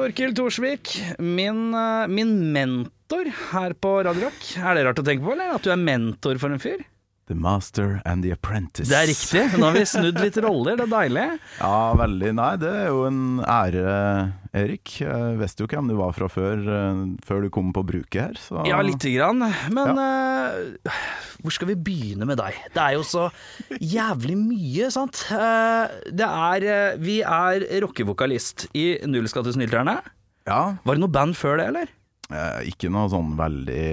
[0.00, 4.46] Torkil Thorsvik, min, eh, min mentor her på Radio Rock.
[4.56, 5.50] Er det rart å tenke på, eller?
[5.52, 6.80] At du er mentor for en fyr?
[7.30, 8.88] The Master and the Apprentice.
[8.90, 9.44] Det er riktig.
[9.54, 11.26] Nå har vi snudd litt roller, det er deilig.
[11.60, 12.30] Ja, veldig.
[12.34, 13.92] Nei, det er jo en ære,
[14.56, 14.96] Erik.
[15.04, 18.40] Jeg visste jo hvem du var fra før, eh, før du kom på bruket her.
[18.40, 18.64] Så.
[18.66, 19.44] Ja, lite grann.
[19.70, 20.98] Men eh,
[21.44, 22.58] hvor skal vi begynne med deg?
[22.74, 23.28] Det er jo så
[23.78, 25.22] jævlig mye, sant.
[25.30, 30.00] Uh, det er uh, Vi er rockevokalist i Null skal til Snylterne.
[30.48, 31.94] Ja, Var det noe band før det, eller?
[32.32, 33.84] Eh, ikke noe sånn veldig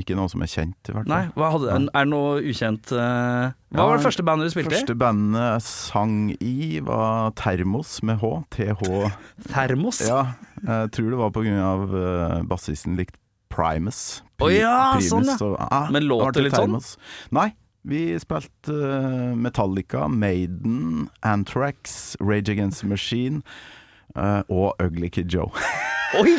[0.00, 1.34] Ikke noe som er kjent, i hvert Nei, fall.
[1.40, 4.98] hva hadde, er det noe ukjent uh, Hva var det første bandet du spilte Første
[4.98, 8.32] bandet jeg sang i, var Termos med H.
[8.54, 8.84] TH.
[9.50, 10.02] Termos?
[10.06, 10.22] Ja,
[10.62, 13.18] jeg tror det var av uh, bassisten likte
[13.52, 14.22] Primus.
[14.40, 15.36] Å ja, Primus, sånn, ja.
[15.44, 16.96] og- ah, Men låter det litt litt sånn?
[17.30, 17.52] Nei.
[17.84, 23.42] Vi spilte eh, Metallica, Maiden, Anthrax, Rage Against the Machine
[24.16, 25.48] eh, og Ugly Kid Joe.
[26.20, 26.36] Oi!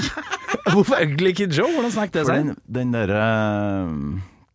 [0.70, 1.72] Hvorfor Ugly Kid Joe?
[1.74, 2.46] Hvordan snakket det For seg?
[2.54, 3.92] den, den derre eh,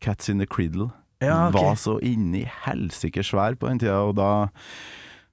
[0.04, 0.90] Cats in the Criddle
[1.24, 1.56] Ja, ok.
[1.58, 4.30] var så inni helsike svær på den tida, og da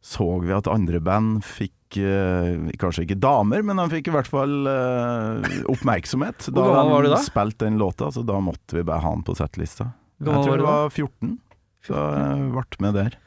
[0.06, 4.30] så vi at andre band fikk eh, kanskje ikke damer, men de fikk i hvert
[4.30, 6.46] fall eh, oppmerksomhet.
[6.54, 7.18] Hvor gammel var du da?
[7.22, 9.92] de spilte den låta, så da måtte vi bare ha den på settlista.
[10.22, 10.76] Hvor Jeg gammel tror var det da?
[10.84, 11.34] var 14,
[11.86, 13.18] så jeg ble med der.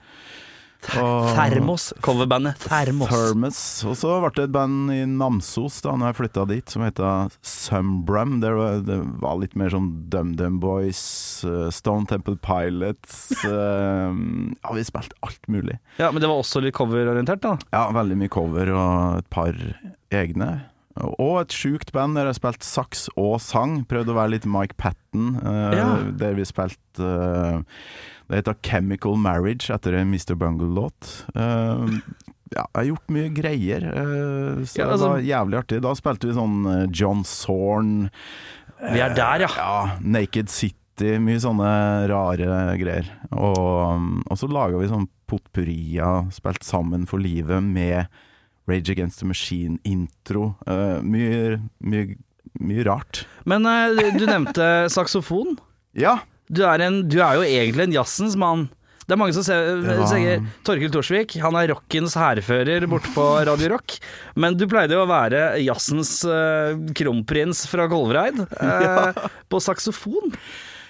[0.80, 1.92] Thermos.
[2.00, 3.08] Coverbandet Thermos.
[3.10, 3.58] Thermos.
[3.88, 7.34] Og så ble det et band i Namsos da når jeg flytta dit, som heter
[7.42, 8.38] Sumbrum.
[8.42, 11.02] Det var, det var litt mer sånn DumDum Boys,
[11.48, 13.18] eh, Stone Temple Pilots
[13.48, 15.78] eh, Ja, vi spilte alt mulig.
[15.98, 17.56] Ja, Men det var også litt coverorientert, da?
[17.74, 19.54] Ja, veldig mye cover og et par
[20.14, 20.52] egne.
[21.18, 23.82] Og et sjukt band der jeg spilte saks og sang.
[23.88, 25.88] Prøvde å være litt Mike Patten, uh, Ja.
[26.18, 27.60] der vi spilte uh,
[28.28, 30.34] Det heter Chemical Marriage, etter en Mr.
[30.36, 31.12] Bungle-låt.
[31.36, 32.00] Uh,
[32.48, 35.80] ja, jeg har gjort mye greier, eh, så Ja, altså- det var jævlig artig.
[35.84, 38.10] Da spilte vi sånn eh, John Zorn.
[38.80, 39.48] Vi er der, ja.
[39.56, 43.04] Ja, Naked City, mye sånne rare greier.
[43.32, 48.08] Og, og så laga vi sånn potpurria, spilt sammen for livet med
[48.68, 50.54] Rage Against the Machine-intro.
[50.68, 52.16] Uh, mye, mye,
[52.60, 53.24] mye rart.
[53.48, 55.56] Men uh, du nevnte saksofon.
[55.98, 58.68] Ja, Du er, en, du er jo egentlig en jazzens mann.
[59.08, 60.36] Det er mange som sier ja.
[60.68, 63.94] Torkild Thorsvik, han er rockens hærfører borte på Radio Rock.
[64.36, 70.32] Men du pleide jo å være jazzens uh, kronprins fra Kolvereid eh, på saksofon.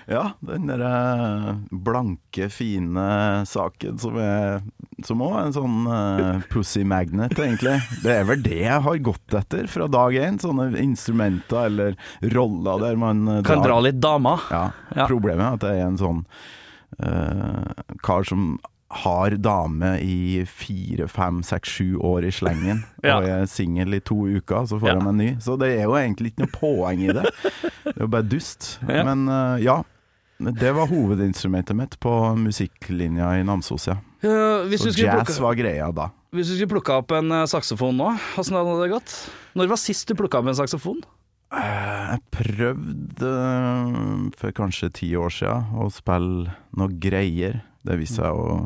[0.08, 4.62] Ja den derre blanke, fine saken som er
[5.06, 7.76] som òg er en sånn uh, pussy magnet, egentlig.
[8.02, 10.40] Det er vel det jeg har gått etter fra dag én.
[10.42, 11.94] Sånne instrumenter eller
[12.34, 14.32] roller der man eh, Kan drar- dra litt dama.
[14.50, 14.64] Ja,
[14.96, 15.06] Ja.
[15.06, 16.24] Problemet er at jeg er en sånn
[17.04, 17.70] uh,
[18.02, 18.56] kar som
[19.04, 23.18] har dame i fire, fem, seks, sju år i slengen, Ja.
[23.20, 24.94] og jeg er singel i to uker, så får Ja.
[24.96, 25.28] jeg meg ny.
[25.44, 27.26] Så det er jo egentlig ikke noe poeng i det.
[27.84, 28.78] Det er jo bare dust.
[28.88, 29.04] Ja.
[29.04, 29.78] Men uh, ja.
[30.38, 33.96] Det var hovedinstrumentet mitt på musikklinja i Namsos, ja.
[34.22, 35.42] Uh, Så jazz plukke...
[35.42, 36.08] var greia da.
[36.34, 39.14] hvis du skulle plukka opp en eh, saksofon nå, åssen hadde det gått?
[39.58, 41.00] Når var sist du plukka opp en saksofon?
[41.54, 47.60] Eh, Jeg prøvde eh, for kanskje ti år siden å spille noe greier.
[47.86, 48.58] Det viste seg å,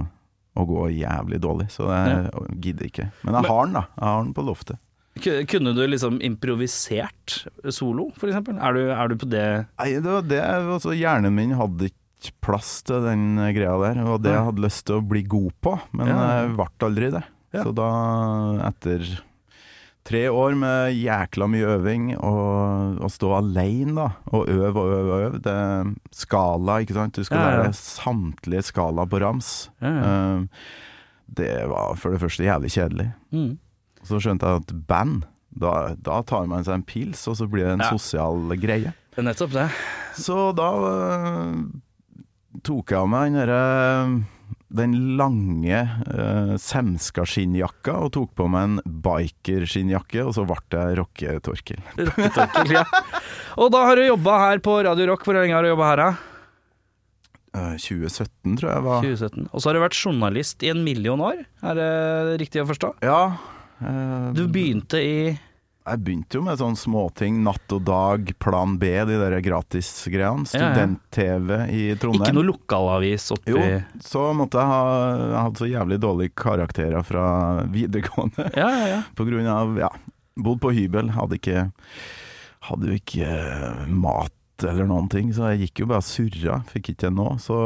[0.59, 3.09] å gå jævlig dårlig, så jeg gidder ikke.
[3.25, 3.84] Men jeg har den, da.
[3.97, 4.81] Jeg har den på loftet.
[5.21, 8.56] Ku- Kunne du liksom improvisert solo, eksempel?
[8.65, 12.33] Er du, er du på det Nei, det var det altså, Hjernen min hadde ikke
[12.41, 13.99] plass til den greia der.
[13.99, 16.17] Det var det jeg hadde lyst til å bli god på, men Ja.
[16.47, 17.22] jeg ble aldri det.
[17.53, 17.65] Ja.
[17.67, 17.89] Så da,
[18.71, 19.03] etter
[20.09, 25.13] tre år med jækla mye øving, og å stå alene da, og øve og øve
[25.13, 27.13] og øve Det er skala, ikke sant.
[27.21, 29.69] Du skal Ja, lære samtlige skala på rams.
[29.83, 30.47] Eh,
[31.33, 33.10] Det var for det første jævlig kjedelig.
[33.33, 33.59] Mm.
[34.12, 35.24] Så skjønte jeg at band,
[35.56, 37.92] da, da tar man seg en pils, og så blir det en Ja.
[37.97, 38.92] sosial greie.
[39.12, 39.66] Det er nettopp det.
[40.20, 41.56] Så da øh,
[42.64, 43.62] tok jeg av meg den derre
[44.72, 51.82] den lange uh, Semska-skinnjakka og tok på meg en biker-skinnjakke, og så ble jeg rocketorkel.
[52.00, 52.84] Rocketorkel, ja.
[53.60, 55.26] Og da har du jobba her på Radio Rock.
[55.28, 56.10] Hvor lenge har du jobba her, da?
[57.53, 59.48] Uh, 2017, tror jeg var 2017.
[59.53, 61.91] Og så har du vært journalist i en million år, er det
[62.41, 62.94] riktig å forstå?
[63.04, 63.20] Ja.
[63.83, 67.41] Eh, Du begynte i Jeg begynte jo med sånne småting.
[67.43, 70.47] Natt og dag, Plan B, de der gratisgreiene.
[70.47, 72.29] Student-TV i Trondheim.
[72.29, 73.63] Ikke noe lokalavis oppi Jo,
[74.05, 74.83] så måtte jeg ha
[75.19, 77.27] Jeg hadde så jævlig dårlige karakterer fra
[77.73, 78.51] videregående.
[78.55, 79.01] Ja, ja, ja.
[79.19, 79.91] På grunn av, ja,
[80.39, 81.67] bodd på hybel, hadde ikke
[82.69, 83.87] Hadde jo ikke eh,
[84.68, 86.59] eller noen ting, så jeg gikk jo bare og surra.
[86.72, 87.28] Fikk ikke til nå.
[87.42, 87.59] Så,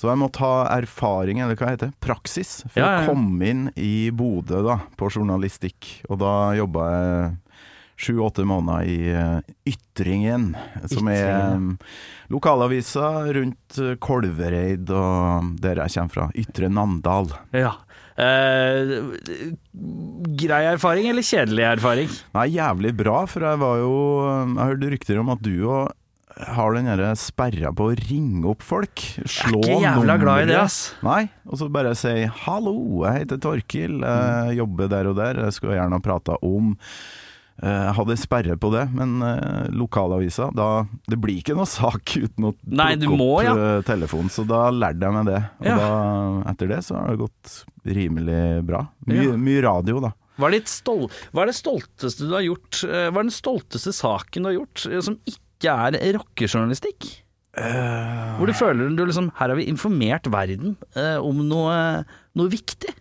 [0.00, 3.52] så jeg måtte ha erfaring, eller hva heter det, praksis, for Ja, ja, å komme
[3.52, 5.92] inn i Bodø da, på journalistikk.
[6.10, 7.30] Og da jobba jeg
[8.00, 10.54] sju-åtte måneder i eh, Ytringen,
[10.88, 11.74] som er um,
[12.32, 16.28] lokalavisa rundt eh, Kolvereid og der jeg kommer fra.
[16.40, 17.32] Ytre Namdal.
[17.56, 17.76] ja.
[18.20, 18.90] Eh,
[20.40, 22.10] grei erfaring eller kjedelig erfaring?
[22.36, 23.94] Nei, jævlig bra, for jeg var jo
[24.26, 25.94] Jeg hørte rykter om at du òg
[26.46, 29.02] har den derre sperra på å ringe opp folk.
[29.28, 30.78] Slå Jeg er ikke jævla glad i det, ass.
[31.06, 35.52] Nei, og så bare si 'hallo, jeg heter Torkil, jeg jobber der og der', jeg
[35.52, 36.76] skulle gjerne ha prata om
[37.60, 42.14] Eh, Jeg hadde sperre på det, men eh, lokalavisa da, Det blir ikke noe sak
[42.16, 43.52] uten å Nei, plukke må, opp ja.
[43.52, 45.42] eh, telefonen, så da lærte jeg meg det.
[45.60, 45.76] Og Ja.
[45.76, 45.90] da,
[46.54, 47.52] etter det så har det gått
[47.84, 48.86] rimelig bra.
[49.06, 49.36] Mye, Ja.
[49.36, 50.12] mye radio, da.
[50.40, 50.62] Hva er,
[51.34, 54.56] hva er det stolteste du har gjort eh, Hva er den stolteste saken du har
[54.56, 57.10] gjort eh, som ikke er rockejournalistikk?
[58.38, 61.74] Hvor du føler du liksom Her har vi informert verden uh, om noe,
[62.38, 62.92] noe viktig.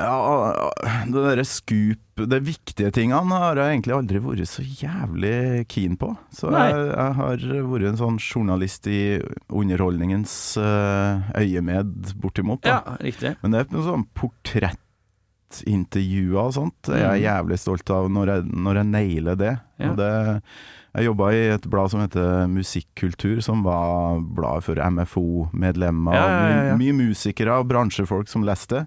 [0.00, 0.72] Ja,
[1.04, 2.00] det derre scoop
[2.30, 6.08] De viktige tingene har jeg egentlig aldri vært så jævlig keen på.
[6.32, 7.36] Så jeg, jeg har
[7.68, 12.64] vært en sånn journalist i underholdningens uh, øyemed, bortimot.
[12.68, 13.34] Ja, riktig.
[13.40, 16.80] Men det er noe sånn portrettintervjuer og sånt.
[16.92, 19.54] Jeg er jævlig stolt av når jeg, når jeg nailer det.
[19.56, 19.62] Mm.
[19.80, 19.86] Ja.
[19.90, 20.12] Og det
[20.90, 26.16] jeg jobba i et blad som heter Musikkultur, som var bladet for MFO-medlemmer.
[26.16, 26.78] Ja, ja, ja.
[26.80, 28.86] Mye, musikere og bransjefolk som leste.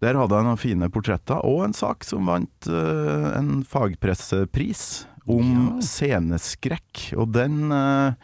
[0.00, 4.84] Der hadde jeg noen fine portretter, og en sak som vant uh, en fagpressepris
[5.28, 7.10] om sceneskrekk.
[7.20, 8.16] Og den uh,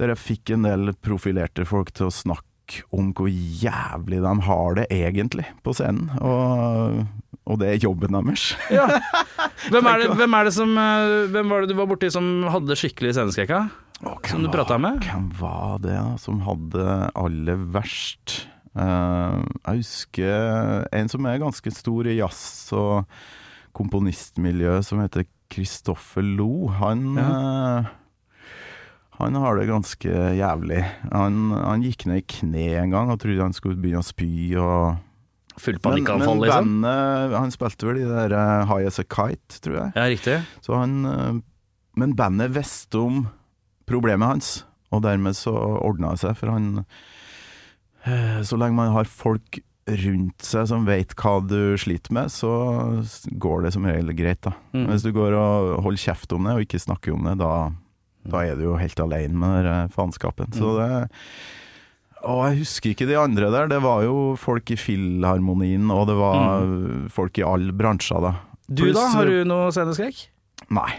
[0.00, 2.51] Der jeg fikk en del profilerte folk til å snakke
[2.94, 6.10] om hvor jævlig de har det egentlig på scenen.
[6.20, 7.02] Og,
[7.46, 8.52] og det er jobben deres.
[8.72, 8.88] Ja.
[9.72, 12.46] Hvem, er det, hvem er det som eh, Hvem var det du var borti som
[12.50, 13.66] hadde skikkelig sceneskrekka?
[14.26, 15.04] Som du prata med?
[15.06, 18.48] Hvem var det som hadde aller verst?
[18.72, 23.04] Uh, jeg husker en som er ganske stor i jazz- og
[23.76, 26.68] komponistmiljø, som heter Kristoffer Lo.
[26.80, 27.90] Han eh,
[29.18, 30.82] han har det ganske jævlig.
[31.12, 34.32] Han, han gikk ned i kne en gang og trodde han skulle begynne å spy.
[34.58, 36.68] og Full panikkanfall, liksom?
[36.80, 39.94] men bandet Han spilte vel i det der eh, High As A Kite, tror jeg.
[39.98, 40.38] Ja, riktig.
[40.64, 41.40] Så han, eh,
[42.00, 43.26] men bandet visste om
[43.88, 44.52] problemet hans,
[44.92, 46.86] og dermed så ordna det seg, for han
[48.06, 52.50] eh, Så lenge man har folk rundt seg som vet hva du sliter med, så
[53.26, 54.54] går det som regel greit, da.
[54.72, 54.86] Mm.
[54.92, 57.52] Hvis du går og holder kjeft om det, og ikke snakker om det, da,
[58.28, 60.52] da er du jo helt alene med den faenskapen.
[60.54, 60.78] Så Mm.
[60.78, 61.18] det
[62.22, 63.66] og jeg husker ikke de andre der.
[63.66, 66.62] Det var jo folk i Filharmonien, og det var
[67.10, 68.30] folk i alle bransjer, da.
[68.70, 68.76] Mm.
[68.78, 70.20] Du da, har du noe sceneskrekk?
[70.70, 70.92] Nei.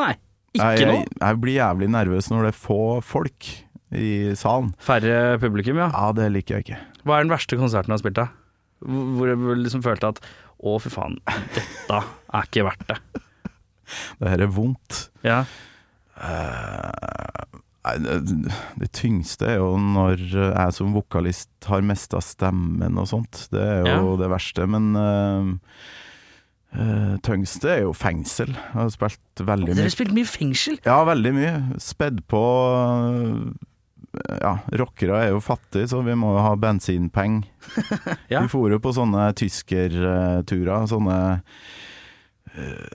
[0.00, 0.14] Nei.
[0.56, 0.88] Ikke jeg.
[0.88, 3.50] Jeg, jeg blir jævlig nervøs når det er få folk
[3.92, 4.72] i salen.
[4.80, 5.90] Færre publikum, ja.
[5.92, 6.80] Ja, det liker jeg ikke.
[7.04, 8.30] Hva er den verste konserten du har spilt, da?
[8.80, 10.24] Hvor hvor jeg liksom følte at
[10.56, 11.20] å, fy faen,
[11.52, 12.96] dette er ikke verdt det.
[14.18, 15.04] Det her er vondt.
[15.22, 15.42] Ja.
[16.16, 17.60] Eh,
[18.80, 23.44] det, tyngste er jo når jeg som vokalist har mista stemmen og sånt.
[23.52, 24.16] Det er jo Ja.
[24.24, 24.66] det verste.
[24.66, 25.54] Men uh,
[27.22, 28.50] tyngste er jo fengsel.
[28.56, 29.86] Jeg har spilt veldig Dere mye.
[29.86, 30.80] har spilt mye fengsel.
[30.84, 31.54] Ja, veldig mye.
[31.78, 32.42] Spedd på
[34.40, 37.44] Ja, rockere er jo fattige, så vi må jo ha bensinpenger.
[38.32, 38.40] Ja.
[38.42, 41.18] Vi for jo på sånne tyskerturer, sånne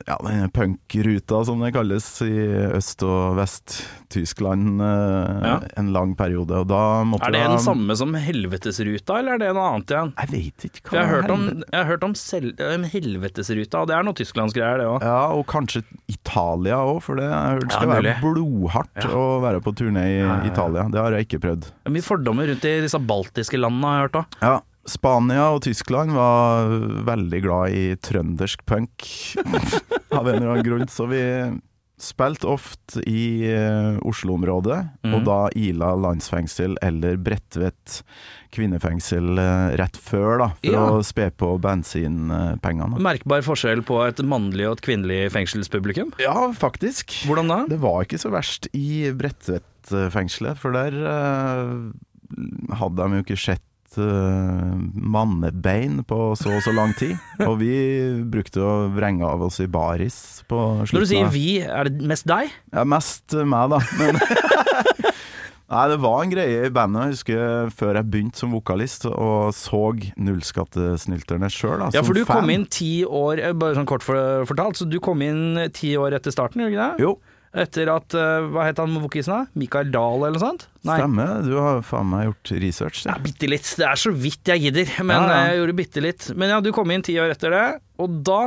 [0.07, 2.31] ja, denne punkruta som det kalles i
[2.77, 5.59] Øst- og Vest-Tyskland øh, Ja.
[5.77, 6.61] en lang periode.
[6.61, 10.13] Er det den samme som Helvetesruta, eller er det noe annet igjen?
[10.17, 12.15] Jeg vet ikke For jeg har hørt om, jeg har hørt om
[12.91, 15.05] Helvetesruta, og det er noe tysklandsgreier, det òg.
[15.05, 19.09] Ja, og kanskje Italia òg, for det jeg hørt skal Ja, være blodhardt Ja.
[19.15, 20.47] å være på turné i.
[20.51, 20.87] Italia.
[20.89, 21.69] Det har jeg ikke prøvd.
[21.91, 24.25] Mye fordommer rundt i disse baltiske landene, har jeg hørt òg.
[24.41, 26.71] Ja, Spania og Tyskland var
[27.07, 29.05] veldig glad i trøndersk punk
[30.17, 31.21] av en eller annen grunn, så vi
[32.01, 35.13] spilte ofte i eh, Oslo-området, mm.
[35.13, 37.99] og da Ila landsfengsel eller Bredtvet
[38.55, 40.85] kvinnefengsel eh, rett før, da, for Ja.
[40.97, 42.97] å spe på bensinpengene.
[43.05, 46.13] Merkbar forskjell på et mannlig og et kvinnelig fengselspublikum.
[46.21, 47.13] Ja, faktisk.
[47.29, 47.59] Hvordan da?
[47.69, 51.91] Det var ikke så verst i Bredtvet-fengselet, for der uh,
[52.81, 53.65] hadde de jo ikke sett
[53.99, 54.71] eh,
[55.15, 57.17] mannebein på så og så lang tid.
[57.47, 57.73] Og vi
[58.31, 60.95] brukte å vrenge av oss i baris på slutten.
[60.95, 62.53] Når du sier vi, er det mest deg?
[62.71, 63.81] Ja, mest meg, da.
[63.99, 64.21] Men
[65.71, 67.05] Nei, det var en greie i bandet.
[67.05, 69.83] Jeg husker før jeg begynte som vokalist og så
[70.19, 74.87] Nullskattesnylterne sjøl, Ja, for du kom inn ti år, eh, bare sånn kort fortalt, så
[74.89, 77.05] du kom inn ti år etter starten, gjorde du ikke det?
[77.07, 77.13] Jo,
[77.51, 79.39] Etter at, eh, hva het han vokisen da?
[79.59, 80.67] Mikael Dahl eller noe sånt?
[80.87, 80.95] Nei.
[81.01, 81.41] stemmer.
[81.43, 83.01] Du har faen meg gjort research.
[83.09, 83.67] Ja, bitte litt.
[83.75, 85.35] Det er så vidt jeg gidder, men Ja, ja.
[85.41, 86.29] eh, jeg gjorde bitte litt.
[86.39, 87.65] Men ja, du kom inn ti år etter det,
[87.99, 88.41] og da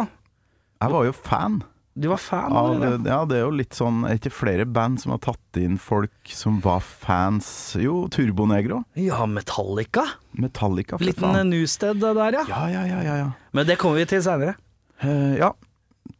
[0.80, 1.62] Jeg var jo fan.
[1.94, 3.06] Du var fan Av, det?
[3.06, 6.11] ja, det er jo litt sånn Er ikke flere band som har tatt inn folk
[6.26, 7.76] som var fans?
[7.78, 8.80] Jo, Turbonegro.
[8.99, 10.02] Ja, Metallica.
[10.32, 11.50] Metallica, for Liten eh, faen.
[11.52, 12.42] Newsted der, ja.
[12.50, 13.14] Ja, ja, ja, ja.
[13.20, 13.28] ja.
[13.52, 14.56] Men det kommer vi til seinere.
[15.04, 15.52] Uh, ja.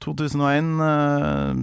[0.05, 1.55] 2001 uh,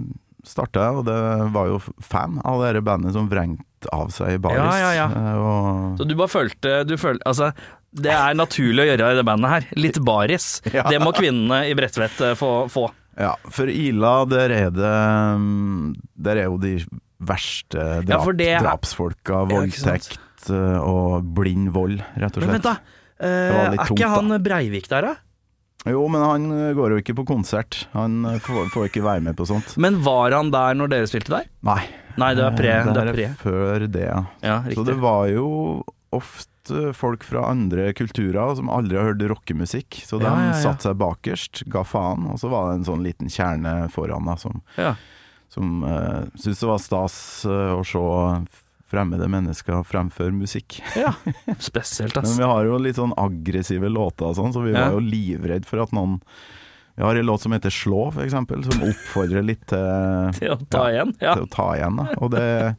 [0.47, 1.17] starta jeg, og det
[1.53, 4.61] var jo fan av det bandet som vrengte av seg i baris.
[4.61, 5.07] Ja, ja, ja.
[5.17, 7.51] Eh, og Så du bare følte, du følte Altså,
[7.91, 9.69] det er naturlig å gjøre i det bandet her.
[9.79, 10.49] Litt baris.
[10.77, 10.85] Ja.
[10.87, 12.51] Det må kvinnene i Bredtvet eh, få.
[12.71, 12.87] få.
[13.19, 14.91] Ja, for Ila, der er det
[15.37, 15.89] mm,
[16.23, 16.77] Der er jo de
[17.21, 19.43] verste drap, Ja, det drapsfolka.
[19.51, 22.47] Voldtekt eh, og blind vold, rett og slett.
[22.47, 22.97] Men vent, da.
[23.21, 25.30] Uh, er ikke han Breivik der, da?
[25.89, 27.87] Jo, men han eh, går jo ikke på konsert.
[27.95, 29.73] Han eh, får, får ikke være med på sånt.
[29.81, 31.47] Men var han der når dere spilte der?
[31.65, 31.81] Nei.
[32.21, 32.69] Nei, det er pre.
[32.75, 33.27] Eh, Det det er pre.
[33.41, 34.21] før det, ja.
[34.45, 35.47] Ja, Så det var jo
[36.13, 40.03] ofte folk fra andre kulturer som aldri har hørt rockemusikk.
[40.05, 43.01] Så de Ja, ja, satte seg bakerst, ga faen, og så var det en sånn
[43.07, 44.93] liten kjerne foran da, som, Ja.
[45.49, 47.17] som uh, syntes det var stas
[47.49, 48.03] uh, å se
[48.91, 50.81] fremmede mennesker fremføre musikk.
[50.99, 51.13] ja.
[51.59, 54.89] Spesielt, Men vi har jo litt sånn aggressive låter og sånn, så vi Ja.
[54.89, 56.19] var jo livredd for at noen
[56.97, 60.57] Vi har en låt som heter 'Slå', for eksempel, som oppfordrer litt til, Til å
[60.69, 61.15] ta igjen?
[61.21, 61.33] Ja.
[61.35, 61.95] til å ta igjen.
[61.97, 62.07] Da.
[62.19, 62.75] Og det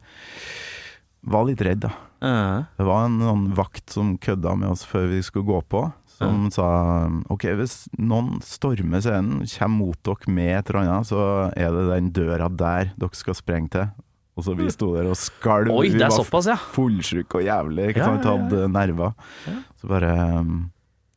[1.25, 1.91] var litt redd, da.
[2.21, 5.93] Eh, Det var en noen vakt som kødda med oss før vi skulle gå på,
[6.05, 11.51] som sa OK, hvis noen stormer scenen, kommer mot dere med et eller annet, så
[11.57, 13.89] er det den døra der dere skal sprenge til.
[14.33, 15.69] Og så vi sto der og skalv.
[15.75, 16.55] Oi, vi det var såpass, ja.
[16.73, 18.45] fullsjuke og jævlig, ikke Ja, sant, ja, ja.
[18.47, 19.13] hadde nerver.
[19.45, 19.57] Ja.
[19.77, 20.13] Så bare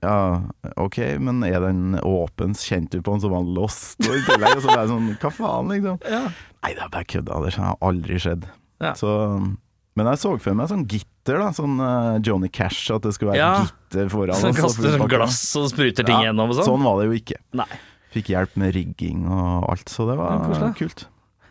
[0.04, 0.16] ja,
[0.76, 2.52] OK, men er den åpen?
[2.54, 3.96] Kjente du på den som var lost?
[4.04, 5.96] Og i tillegg, så bare sånn, hva faen, liksom?
[6.04, 6.20] ja.
[6.66, 8.44] Nei, det er bare kødda, det har aldri skjedd.
[8.82, 8.92] Ja.
[8.98, 9.08] Så,
[9.96, 11.48] men jeg så for meg sånn gitter, da.
[11.56, 13.64] Sånn eh, Johnny Cash, at det skulle være Ja.
[13.64, 14.60] gitter foran Som oss.
[14.60, 16.68] kaster sånn glass og spruter ting Ja, gjennom og sånn?
[16.68, 17.40] Sånn var det jo ikke.
[17.56, 17.68] Nei.
[18.12, 21.06] Fikk hjelp med rigging og alt, så det var ja, kult.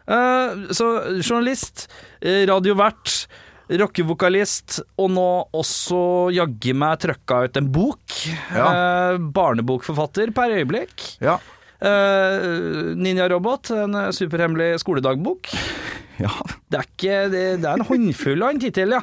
[0.07, 0.87] Eh, så
[1.21, 1.87] journalist,
[2.21, 3.25] eh, radiovert,
[3.69, 8.19] rockevokalist, og nå også jaggu meg trøkka ut en bok.
[8.53, 11.07] Eh, barnebokforfatter per øyeblikk.
[11.25, 11.39] Ja.
[11.81, 15.49] Eh, Ninja Robot, en superhemmelig skoledagbok.
[16.23, 16.29] ja.
[16.71, 19.01] Det er ikke Det, det er en håndfull av en tittel, ja.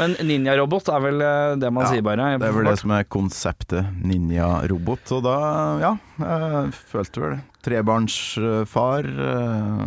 [0.00, 1.20] Men Ninja Robot er vel
[1.60, 2.30] det man Ja, sier, bare.
[2.38, 5.12] Det er vel det som er konseptet ninja-robot.
[5.18, 5.36] Og da,
[5.82, 5.92] ja,
[6.22, 7.44] jeg følte vel det.
[7.66, 9.86] Trebarnsfar, eh,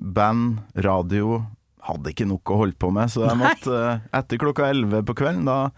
[0.00, 1.42] band, radio.
[1.84, 5.16] Hadde ikke nok å holde på med, så jeg måtte eh, Etter klokka elleve på
[5.20, 5.70] kvelden, da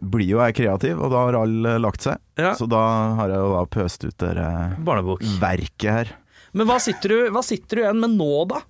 [0.00, 2.20] blir jo jeg kreativ, og da har alle lagt seg.
[2.38, 2.54] Ja.
[2.56, 2.80] Så da
[3.18, 4.34] har jeg jo da pøst ut det
[5.42, 6.12] verket her.
[6.56, 8.62] Men hva sitter, du, hva sitter du igjen med nå, da?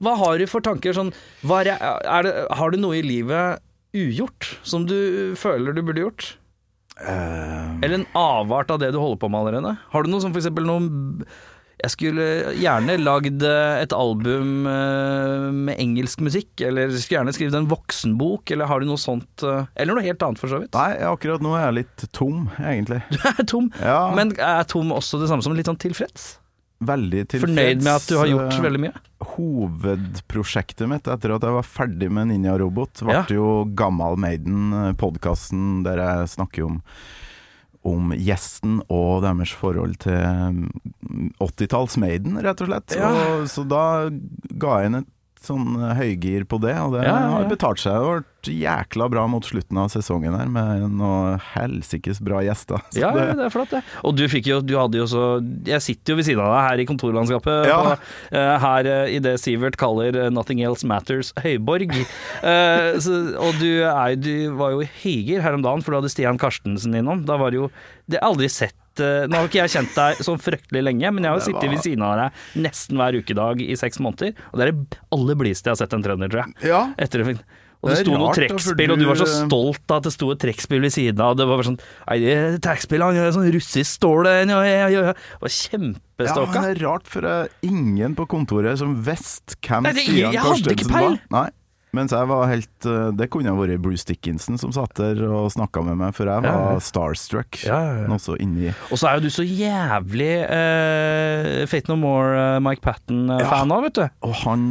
[0.00, 1.10] Hva har du for tanker sånn
[1.44, 3.60] er det, Har du noe i livet
[3.92, 6.28] ugjort som du føler du burde gjort?
[7.00, 9.74] Uh, Eller en avart av det du holder på med allerede?
[9.92, 11.26] Har du noe som for eksempel noe
[11.80, 12.24] Jeg skulle
[12.60, 18.68] gjerne lagd et album eh, med engelsk musikk, eller skulle gjerne skrevet en voksenbok, eller
[18.68, 20.74] har du noe sånt eh, Eller noe helt annet, for så vidt.
[20.76, 23.00] nei, akkurat nå er jeg litt tom, egentlig.
[23.14, 26.36] Du er tom, Ja, men er tom også det samme som litt sånn tilfreds?
[26.80, 27.44] veldig tilfreds.
[27.52, 29.00] Fornøyd med at du har gjort eh, veldig mye?
[29.34, 33.24] hovedprosjektet mitt etter at jeg var ferdig med Ninja Robot, ble Ja.
[33.28, 36.78] jo Gammal Maiden, podkasten der jeg snakker om
[37.86, 42.96] om gjesten og deres forhold til mm, 80-talls Maiden, rett og slett.
[42.98, 43.08] Ja.
[43.10, 45.10] Og, så da ga jeg henne et
[45.44, 47.92] sånn høygir på det, og det Ja, ja, har betalt seg.
[47.94, 52.80] Det har vært jækla bra mot slutten av sesongen her, med noen helsikes bra gjester.
[52.92, 53.82] Så Ja, det, det er flott, det.
[54.04, 55.22] Og du fikk jo, du hadde jo så
[55.68, 57.78] Jeg sitter jo ved siden av deg her i kontorlandskapet, Ja.
[57.84, 57.96] på,
[58.36, 61.92] uh, her uh, i det Sivert kaller eh, 'Nothing Else Matters' høyborg.
[62.40, 65.98] Eh, så, og du, er, du var jo i høygir her om dagen, for du
[66.00, 67.24] hadde Stian Karstensen innom.
[67.28, 67.66] Da var det jo
[68.08, 71.22] Det jeg aldri sett eh, Nå har ikke jeg kjent deg så fryktelig lenge, men
[71.24, 74.58] jeg har sittet var- ved siden av deg nesten hver ukedag i seks måneder, og
[74.58, 76.54] det er det aller blideste jeg har sett en trønder, tror jeg.
[76.72, 77.38] ja, Etter,
[77.80, 80.30] og Det det sto noe trekkspill, og du var så stolt av at det sto
[80.34, 81.36] et trekkspill ved siden av.
[81.36, 81.78] Det var bare sånn
[82.10, 85.12] Nei, det trekkspill, han gjør sånn russisk stål Det ja, ja, ja, ja.
[86.20, 90.32] Det var det er rart, for ingen på kontoret som visste hvem Nei, det- Stian
[90.32, 91.18] jeg hadde ikke peil.
[91.30, 91.48] Nei.
[91.96, 95.50] Mens jeg var helt eh, Det kunne ha vært Bruce Dickinson som satt der og
[95.54, 96.84] snakka med meg, for jeg var ja.
[96.84, 97.62] starstruck.
[97.66, 98.74] Ja, ja, ja.
[98.90, 103.88] Og så er jo du så jævlig uh, Fate No More, eh, Mike Patten-fan av,
[103.88, 104.06] vet du.
[104.28, 104.70] Og han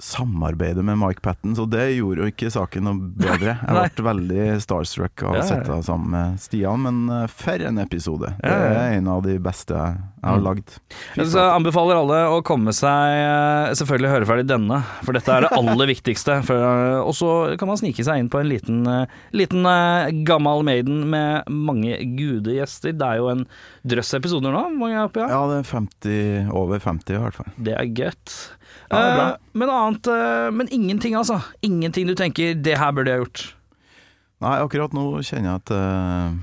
[0.00, 3.56] samarbeider med Mike Patten, så det gjorde jo ikke saken noe bedre.
[3.60, 7.78] Jeg har ble veldig starstruck av å sette sammen med Stian, men eh, for en
[7.82, 8.32] episode.
[8.40, 8.84] Det Ja, ja.
[8.88, 10.44] er en av de beste jeg har Mm.
[10.44, 10.74] lagd.
[11.16, 15.46] Så jeg anbefaler alle å komme seg eh, Selvfølgelig høre ferdig denne, for dette er
[15.46, 16.36] det aller viktigste.
[16.44, 17.30] Eh, Og så
[17.60, 18.82] kan man snike seg inn på en liten,
[19.32, 19.64] liten
[20.28, 22.92] gammal Maiden med mange gudegjester.
[22.92, 23.46] Det er jo en
[23.88, 24.66] drøss episoder nå.
[24.76, 25.28] Mange er oppe i?
[25.32, 27.52] Ja, det er 50, over 50 i hvert fall.
[27.56, 28.36] Det er godt.
[28.90, 29.30] Ja.
[29.30, 31.40] Eh, men annet eh, Men ingenting, altså.
[31.62, 33.52] Ingenting du tenker 'det her burde jeg gjort'.
[34.40, 36.36] Nei, akkurat nå kjenner jeg at eh,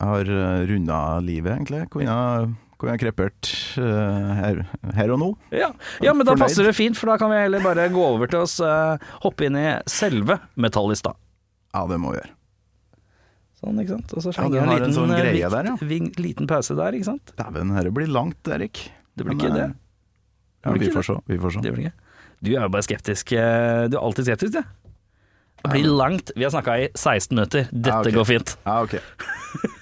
[0.00, 0.24] jeg har
[0.66, 1.88] runda livet, egentlig.
[1.90, 4.64] Kunne jeg, kunne jeg krepert her,
[4.96, 5.28] her og nå.
[5.52, 5.70] Ja,
[6.02, 6.42] ja men da Fornøyd.
[6.42, 8.58] passer det fint, for da kan vi heller bare gå over til oss
[9.22, 11.14] hoppe inn i selve metallista.
[11.74, 12.32] Ja, det må vi gjøre.
[13.62, 14.12] Sånn, ikke sant.
[14.16, 15.76] Og så Ja, slenger jeg har en en liten, sånn eh, greie vikt- der, ja.
[16.26, 17.32] liten pause der, ikke sant.
[17.38, 18.90] Dæven, dette blir langt, Erik.
[19.16, 19.74] Det blir Men, ikke det.
[20.64, 21.18] Ja, vi får se.
[21.26, 21.60] Vi får se.
[21.60, 21.92] Det blir ikke.
[22.44, 23.32] Du er jo bare skeptisk.
[23.32, 24.62] eh, Du er alltid skeptisk, du.
[25.64, 26.30] Det blir langt.
[26.36, 27.68] Vi har snakka i 16 minutter.
[27.72, 28.12] Dette Ja, ok.
[28.12, 28.56] går fint.
[28.66, 28.98] Ja, ok.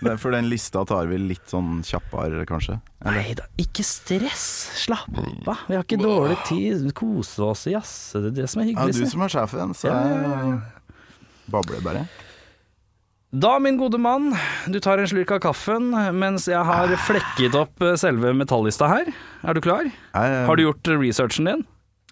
[0.02, 2.76] Men For den lista tar vi litt sånn kjappere, kanskje?
[3.04, 4.44] Nei da, ikke stress.
[4.84, 5.56] Slapp av.
[5.66, 6.92] Vi har ikke dårlig tid.
[6.94, 8.20] Kose oss, jazze.
[8.22, 8.94] Det er det som er Ja, hyggelig.
[9.00, 10.60] du som er sjefen, så Ja, ja, ja.
[11.50, 12.06] babler bare.
[13.32, 14.34] Da, min gode mann,
[14.68, 15.86] du tar en slurk av kaffen
[16.20, 19.06] mens jeg har flekket opp eh, selve metallista her.
[19.40, 19.86] Er du klar?
[19.88, 21.62] Jeg, Har du gjort eh, researchen din?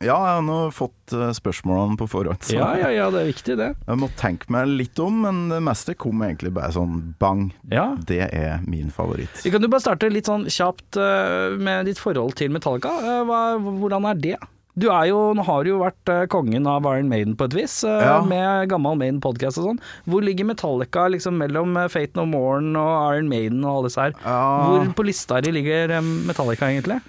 [0.00, 3.28] Ja, jeg har nå fått eh, spørsmålene på forhånd, så Ja, ja, ja, det er
[3.34, 3.66] viktig, det.
[3.84, 7.50] jeg må tenke meg litt om, men det meste kom egentlig bare sånn bang.
[7.68, 7.90] Ja.
[8.08, 9.42] Det er min favoritt.
[9.44, 12.94] Kan du bare starte litt sånn kjapt eh, med ditt forhold til Metallica.
[12.96, 14.38] Eh, Hva, hvordan er det?
[14.78, 17.56] Du er jo, nå har du jo vært eh, kongen av Iron Maiden på et
[17.58, 18.20] vis, eh, Ja.
[18.24, 19.80] med gammel Maiden-podkast og sånn.
[20.06, 24.00] Hvor ligger Metallica liksom mellom eh, Fate No More og Iron Maiden og alle disse
[24.06, 24.14] her?
[24.24, 27.00] Ja, Hvor på lista di ligger Metallica egentlig?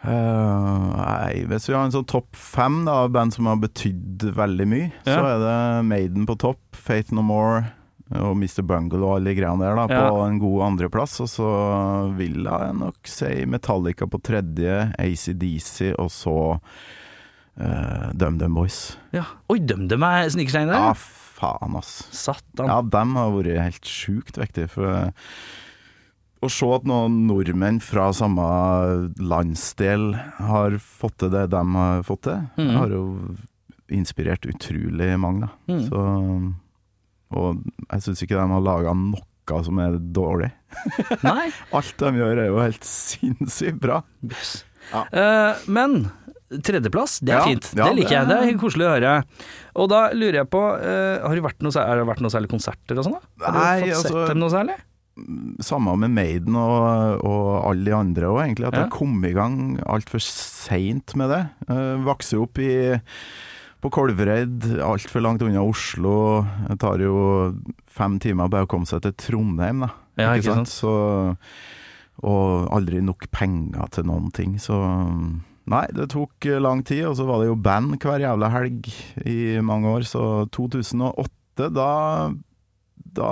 [0.00, 4.30] Uh, nei, hvis vi har en sånn topp fem da, av band som har betydd
[4.32, 5.56] veldig mye, så er det
[5.90, 7.66] Maiden på topp, Fate No More
[8.18, 8.64] og Mr.
[8.66, 10.26] Bungle og alle greiene der da, på Ja.
[10.26, 11.20] en god andreplass.
[11.22, 11.50] Og så
[12.16, 18.98] vil jeg nok si Metallica på tredje, ACDC, og så uh, DumDum Boys.
[19.14, 19.26] Ja.
[19.48, 20.74] Oi, DumDum er sniker der?
[20.74, 22.08] Ja, faen, ass.
[22.10, 22.66] Satan.
[22.66, 24.66] Ja, dem har vært helt sjukt viktig.
[24.74, 25.12] For eh,
[26.40, 28.42] å se at noen nordmenn fra samme
[29.20, 32.74] landsdel har fått til det de har fått til, mm.
[32.78, 33.04] har jo
[33.90, 35.46] inspirert utrolig mange.
[35.46, 35.74] Da.
[35.74, 35.86] Mm.
[35.88, 36.04] Så,
[37.30, 40.50] og jeg syns ikke de har laga noe som er dårlig.
[41.26, 41.48] Nei.
[41.74, 43.96] Alt de gjør er jo helt sinnssykt bra.
[44.22, 44.60] Yes.
[44.92, 45.00] Ja.
[45.10, 46.04] Uh, men
[46.50, 47.66] tredjeplass, det er Ja, fint.
[47.74, 48.28] ja, det liker jeg.
[48.30, 49.14] det- er koselig å høre.
[49.82, 52.50] Og da lurer jeg på, uh, har det vært noe, har det vært noe særlig
[52.50, 53.18] konserter og sånn?
[53.42, 54.78] Har Nei, du fått altså- sett dem noe særlig?
[55.66, 58.68] Samme med Maiden og, og alle de andre òg, egentlig.
[58.70, 58.82] At Ja.
[58.86, 61.42] jeg kom i gang altfor seint med det.
[61.68, 63.00] Uh, Vokste opp i
[63.80, 66.42] på Kolvereid, altfor langt unna Oslo.
[66.68, 67.16] Det tar jo
[67.90, 69.92] fem timer bare å komme seg til Trondheim, da.
[70.20, 70.72] Ja, ikke sant?
[70.72, 70.92] Så,
[72.20, 74.80] og aldri nok penger til noen ting, så
[75.70, 78.88] Nei, det tok lang tid, og så var det jo band hver jævla helg
[79.28, 80.06] i mange år.
[80.08, 80.22] Så
[80.56, 81.90] 2008, da
[83.14, 83.30] da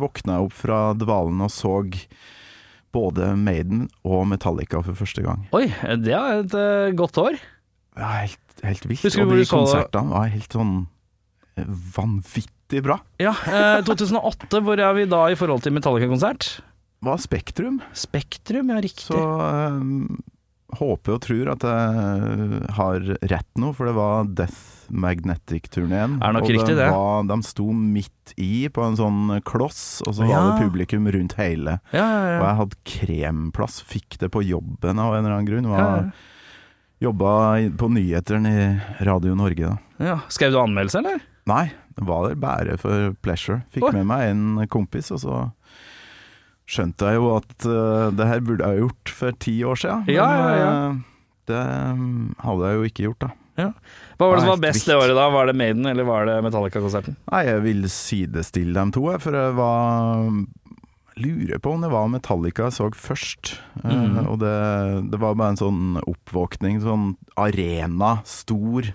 [0.00, 1.78] våkna jeg opp fra dvalen og så
[2.94, 5.44] både Maiden og Metallica for første gang.
[5.56, 5.68] Oi,
[6.00, 7.36] det er et eh, godt år.
[7.96, 9.06] Ja, helt, helt vilt.
[9.22, 10.74] Og de konsertene var helt sånn
[11.56, 11.64] eh,
[11.96, 12.98] vanvittig bra.
[13.22, 16.56] Ja, eh, 2008, hvor er vi da i forhold til Metallica-konsert?
[17.06, 17.80] Var Spektrum.
[17.94, 19.04] Spektrum, ja riktig.
[19.10, 19.82] Så eh,
[20.76, 26.18] håper og tror at jeg har rett nå, for det var Death Magnetic-turneen.
[26.22, 26.88] Er nok og riktig, det.
[26.94, 30.38] Var, de sto midt i på en sånn kloss, og så Ja.
[30.40, 31.78] var det publikum rundt hele.
[31.92, 35.70] ja, ja, Og jeg hadde kremplass, fikk det på jobben av en eller annen grunn.
[35.70, 36.12] ja, Var,
[37.02, 37.32] Jobba
[37.76, 38.68] på nyhetene i
[39.04, 39.76] Radio Norge da.
[40.00, 40.20] ja.
[40.32, 41.24] Skrev du anmeldelse, eller?
[41.46, 43.60] Nei, det var der bare for pleasure.
[43.74, 43.92] Fikk Oi.
[43.98, 45.42] med meg en kompis, og så
[46.66, 50.08] skjønte jeg jo at uh, det her burde jeg gjort for ti år siden.
[50.10, 50.70] Ja, ja, ja.
[50.72, 51.64] eh, det
[52.00, 53.34] mm, hadde jeg jo ikke gjort, da.
[53.56, 55.28] Hva var det som var best det året da?
[55.32, 57.16] Var det Maiden, eller var det Metallica-konserten?
[57.32, 60.26] Nei, jeg vil sidestille dem to, for det var
[61.16, 63.54] Lurer på om det var Metallica jeg så først.
[63.80, 64.18] Mm.
[64.18, 64.56] Uh, og det,
[65.12, 68.92] det var bare en sånn oppvåkning, sånn arena, stor.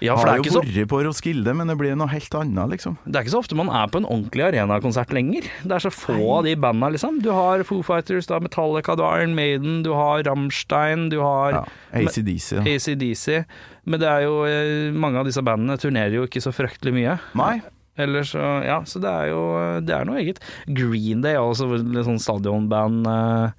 [0.00, 2.94] Ja, for det har jo vært på Roskilde, men det blir noe helt annet, liksom.
[3.04, 5.48] det er ikke så ofte man er på en ordentlig arenakonsert lenger.
[5.60, 7.18] Det er så få av de banda, liksom.
[7.20, 11.18] Du har Foo Fighters, du har Metallica, du har Iron Maiden, du har Rammstein, du
[11.20, 11.64] har Ja.
[11.92, 12.48] ACDC.
[12.56, 12.64] Ja.
[12.64, 13.44] ACDC.
[13.84, 17.18] Men det er jo eh, mange av disse bandene turnerer jo ikke så fryktelig mye.
[17.36, 17.60] Nei,
[18.02, 19.42] Eller så, ja, så det er jo
[19.86, 20.40] Det er noe eget.
[20.66, 23.06] Green Day er også litt sånn stadionband.
[23.06, 23.50] eh,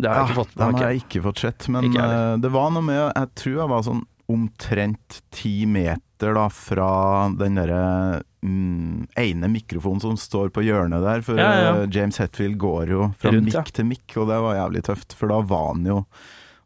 [0.00, 0.74] Det har jeg ikke fått med meg.
[0.74, 3.68] Den har jeg ikke fått sett, men eh, det var noe med Jeg tror jeg
[3.76, 6.90] var sånn omtrent ti meter da fra
[7.34, 11.72] den derre mm, ene mikrofonen som står på hjørnet der, for Ja, ja, ja.
[11.82, 13.64] eh, James Hetfield går jo fra Rundt, mikk ja.
[13.80, 16.04] til mikk, og det var jævlig tøft, for da var han jo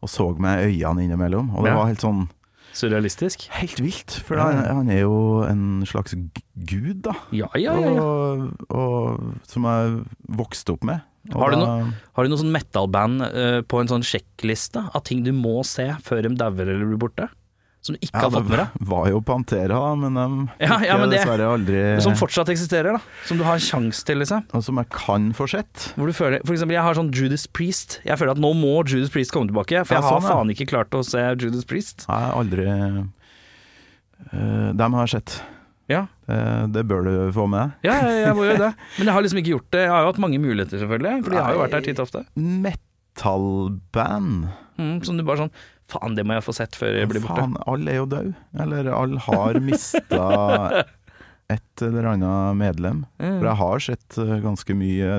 [0.04, 1.78] og så med øynene innimellom, og det Ja.
[1.78, 2.26] var helt sånn
[2.74, 3.46] Surrealistisk.
[3.54, 7.14] Helt vilt, for han, han er jo en slags gud, da.
[7.34, 7.92] Ja, ja, ja.
[8.02, 10.00] Og, og, som jeg
[10.40, 11.04] vokste opp med.
[11.32, 15.22] Og Har du Har du noe sånn metal-band uh, på en sånn sjekkliste av ting
[15.24, 17.30] du må se før de dauer eller blir borte?
[17.84, 18.68] Som du ikke har fått med deg?
[18.80, 20.24] det var jo Pantera, da, men de
[20.64, 23.00] Ja, ja, men det- dessverre aldri Som fortsatt eksisterer, da.
[23.28, 24.40] Som du har sjanse til, liksom.
[24.56, 25.90] Og som jeg kan få sett.
[25.98, 27.98] Hvor du føler, for eksempel, jeg har sånn Judas Priest.
[28.08, 30.28] Jeg føler at nå må Judas Priest komme tilbake, for Ja, jeg har sånn, ja.
[30.32, 32.06] faen ikke klart å se Judas Priest.
[32.08, 32.64] Jeg har aldri
[34.32, 35.30] uh, Dem har jeg sett.
[35.92, 36.06] Ja,
[36.72, 37.68] det bør du få med deg.
[37.90, 38.72] ja jeg, jeg må gjøre det.
[38.96, 39.82] Men jeg har liksom ikke gjort det.
[39.84, 41.20] Jeg har jo hatt mange muligheter, selvfølgelig.
[41.26, 42.22] For de har jo vært der titt ofte.
[42.40, 44.48] Metal-band.
[44.80, 45.52] Mm, som du bare sånn
[45.90, 47.42] Faen, det må jeg få sett før jeg blir borte.
[47.42, 48.34] Faen, alle er jo døde.
[48.64, 50.28] Eller alle har mista
[51.52, 53.02] et eller annet medlem.
[53.18, 53.36] Mm.
[53.38, 55.18] For jeg har sett eh, ganske mye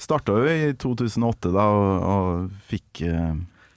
[0.00, 3.36] Starta jo i 2008 da, og, og fikk uh,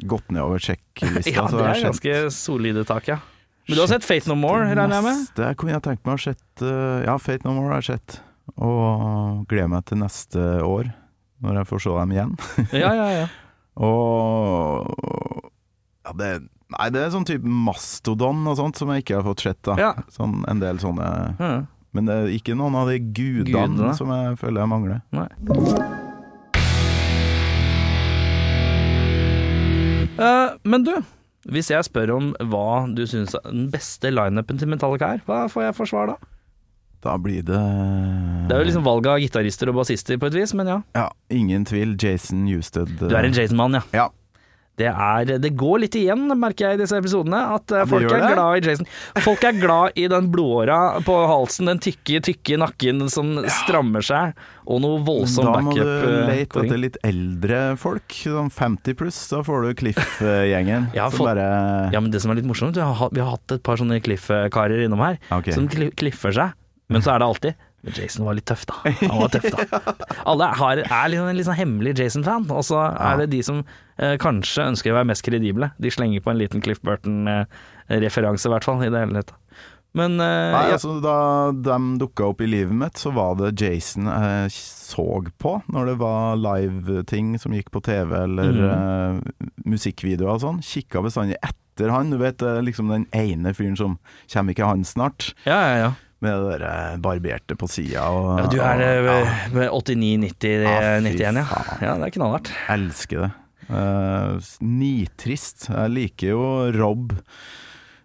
[0.09, 1.35] gått nedover sjekklista.
[1.35, 3.19] Ja, det er ganske solide tak, ja.
[3.67, 5.23] Men du har sett Fate No More, regner jeg med?
[5.37, 6.47] Det kunne jeg tenkt meg å ha sett.
[6.63, 8.19] Uh, ja, Fate No More har jeg sett.
[8.57, 10.91] Og gleder meg til neste år,
[11.43, 12.35] når jeg får se dem igjen.
[12.75, 13.31] Ja, ja, ja.
[13.87, 15.42] Og
[16.03, 16.31] ja, det,
[16.73, 19.59] Nei, det er sånn type mastodon og sånt som jeg ikke har fått sett.
[19.67, 19.91] da Ja.
[20.13, 21.53] Sånn En del sånne ja.
[21.93, 25.03] Men det er ikke noen av de gudene Gud, som jeg føler jeg mangler.
[25.13, 25.27] Nei.
[30.17, 30.93] Uh, men du,
[31.53, 35.43] hvis jeg spør om hva du syns er den beste lineupen til Metallica er, hva
[35.51, 36.17] får jeg for svar da?
[37.03, 37.59] Da blir det
[38.47, 40.81] Det er jo liksom valget av gitarister og bassister på et vis, men ja.
[40.95, 41.97] Ja, ingen tvil.
[41.99, 42.93] Jason Husted.
[43.01, 43.83] Du er en Jason-mann, ja.
[43.93, 44.09] Ja.
[44.79, 48.23] Det, er, det går litt igjen, merker jeg i disse episodene, at eh, folk er
[48.33, 48.87] glad i Jason.
[49.21, 54.33] Folk er glad i den blodåra på halsen, den tykke, tykke nakken som strammer seg,
[54.65, 56.31] og noe voldsom da må du backup.
[56.31, 58.17] lete eh, etter litt eldre folk.
[58.23, 60.89] Sånn 50 pluss, da får du Cliff-gjengen.
[60.97, 61.45] Ja, bare
[61.93, 65.05] Ja, men det som er litt morsomt, vi har, hatt- et par sånne Cliff-karer innom
[65.05, 65.53] her, okay.
[65.53, 66.57] som kli- kliffer seg,
[66.89, 68.79] men så er det alltid men Jason var litt tøff, da.
[69.01, 69.93] Han var tøff, da.
[70.31, 73.59] Alle har, er liksom en sånn hemmelig Jason-fan, og så er det de som
[73.99, 75.73] eh, kanskje ønsker å være mest kredible.
[75.83, 79.35] De slenger på en liten Cliff Burton-referanse, i hvert fall, i det hele tatt.
[79.93, 81.17] Men eh, Nei, ja, altså Da
[81.53, 85.05] de dukka opp i livet mitt, så var det Jason jeg så
[85.41, 88.63] på når det var live-ting som gikk på TV, eller mm.
[88.69, 90.63] eh, musikkvideoer og sånn.
[90.65, 92.13] Kikka bestandig etter han.
[92.13, 93.99] Du vet er liksom den ene fyren som
[94.31, 95.33] Kommer ikke han snart?
[95.49, 95.93] ja, ja, ja.
[96.23, 101.39] Med det der eh, barberte på sida ja du er og- ja, eh, med 89-90-91,
[101.39, 101.43] ja.
[101.43, 101.63] ja.
[101.83, 102.51] Ja, det er knallhardt.
[102.73, 103.31] Elsker det.
[103.69, 105.69] Uh, nitrist.
[105.71, 106.43] Jeg liker jo
[106.75, 107.13] Rob,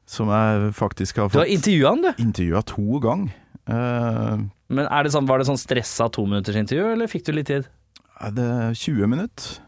[0.08, 2.22] som jeg faktisk har fått Du har intervjua han, du.
[2.22, 3.34] intervjua to ganger.
[3.68, 7.66] Uh, Men er det sånn, var det sånn stressa tominuttersintervju, eller fikk du litt tid?
[8.20, 9.58] Er 20 minutter?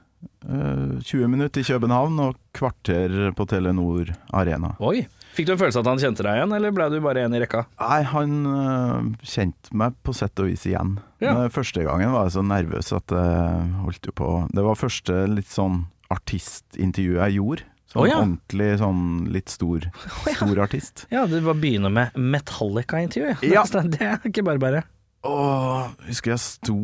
[0.45, 4.75] Eh, 20 minutter i København og kvarter på Telenor Arena.
[4.81, 5.07] Oi.
[5.37, 7.37] Fikk du en følelse av at han kjente deg igjen, eller ble du bare en
[7.37, 7.65] i rekka?
[7.81, 10.97] Nei, han eh, kjente meg på sett og vis igjen.
[11.23, 11.37] Ja.
[11.37, 15.19] Men første gangen var jeg så nervøs at jeg holdt jo på Det var første
[15.31, 17.67] litt sånn artistintervju jeg gjorde.
[17.91, 18.19] Sånn oh, ja.
[18.23, 19.87] ordentlig sånn litt stor,
[20.39, 21.07] stor artist.
[21.11, 23.41] Ja, du bare begynner med Metallica-intervju.
[23.51, 23.65] Ja.
[23.95, 24.85] Det er ikke bare bare.
[25.27, 26.77] Og husker jeg sto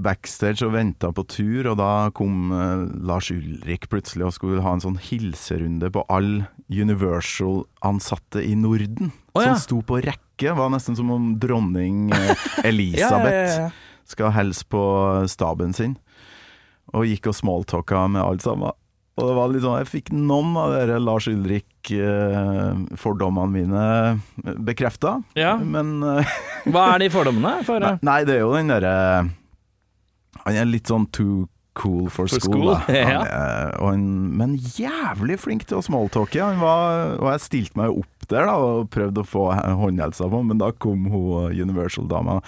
[0.00, 4.72] backstage og venta på tur, og da kom eh, Lars Ulrik plutselig og skulle ha
[4.76, 6.32] en sånn hilserunde på all
[6.72, 9.12] Universal-ansatte i Norden.
[9.34, 9.48] Oh, ja.
[9.52, 10.54] Som sto på rekke.
[10.56, 12.36] Var nesten som om dronning eh,
[12.68, 13.54] Elisabeth
[14.08, 14.82] skal hilse på
[15.30, 15.94] staben sin.
[16.92, 18.72] Og gikk og smalltalka med alt sammen.
[19.20, 23.82] Og det var litt sånn, Jeg fikk noen av dere Lars Ulrik-fordommene mine
[24.64, 25.18] bekrefta.
[25.38, 25.56] Ja.
[25.60, 26.24] Men eh,
[26.72, 27.60] Hva er de fordommene?
[27.68, 28.94] For, Nei, nei, det er jo den derre
[30.46, 31.46] Han er litt sånn too
[31.78, 32.74] cool for, For school, school.
[32.88, 33.20] Han ja.
[33.24, 36.42] er, og han, men jævlig flink til å smalltalke.
[36.44, 40.42] Han var, og jeg stilte meg opp der da og prøvde å få håndhelsa på
[40.46, 42.40] men da kom hun Universal-dama.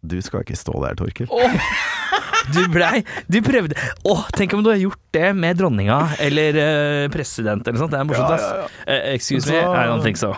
[0.00, 1.28] Du skal ikke stå der, Torkel.
[1.28, 1.56] Åh,
[2.54, 3.76] du blei Du prøvde
[4.08, 7.92] Åh, tenk om du har gjort det med dronninga eller uh, president eller sånt.
[7.92, 8.46] Det er morsomt, ass.
[8.46, 8.94] ja, ja.
[8.96, 10.32] uh, excuse Så- me, I don't think so.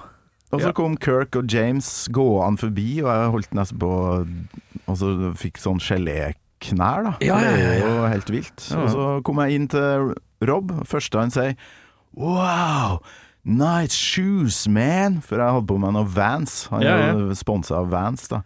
[0.52, 3.92] Og så kom Kirk og James gående forbi, og jeg holdt nesten på
[4.90, 5.78] Altså fikk sånn
[6.62, 7.12] geléknær, da.
[7.20, 8.68] Ja, ja, ja, Det er jo helt vilt.
[8.78, 10.14] Og så kom jeg inn til
[10.48, 11.54] Rob, første han sier
[12.16, 13.00] Wow!
[13.44, 15.20] Nice shoes, man!
[15.24, 16.66] For jeg hadde på meg noen Vans.
[16.70, 17.34] Han Ja, ja.
[17.34, 18.42] sponsa av Vans, da.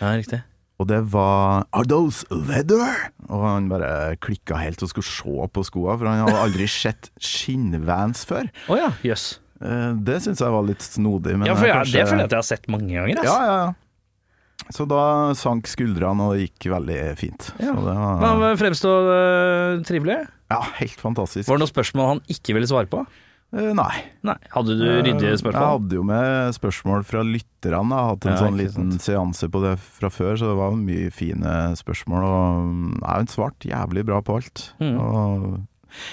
[0.00, 0.40] Ja, riktig.
[0.80, 3.12] Og det var Are those leather?
[3.28, 7.10] Og han bare klikka helt og skulle se på skoa, for han hadde aldri sett
[7.20, 8.48] skinnvans før.
[8.72, 9.38] Oh ja, jøss.
[9.60, 11.36] Eh, Det syns jeg var litt snodig.
[11.36, 13.20] Men Ja, for jeg, kanskje- det føler jeg at jeg har sett mange ganger.
[13.20, 13.36] Altså.
[13.36, 13.72] Ja, ja, ja.
[14.74, 15.02] Så da
[15.38, 17.50] sank skuldrene, og det gikk veldig fint.
[17.58, 17.74] Ja.
[17.74, 20.20] Så det var Men fremstå øh, trivelig.
[20.50, 21.48] ja, helt fantastisk.
[21.48, 23.04] Var det noen spørsmål han ikke ville svare på?
[23.50, 24.04] Eh, Nei.
[24.26, 24.36] Nei.
[24.54, 27.90] Hadde du ryddige Jeg hadde jo med spørsmål fra lytterne.
[27.90, 30.58] Jeg har hatt en Ja, sånn liten liten seanse på det fra før, så det
[30.60, 32.28] var mye fine spørsmål.
[32.28, 34.68] Og mm, jeg har svart jævlig bra på alt.
[34.78, 34.94] Mm.
[35.02, 35.66] Og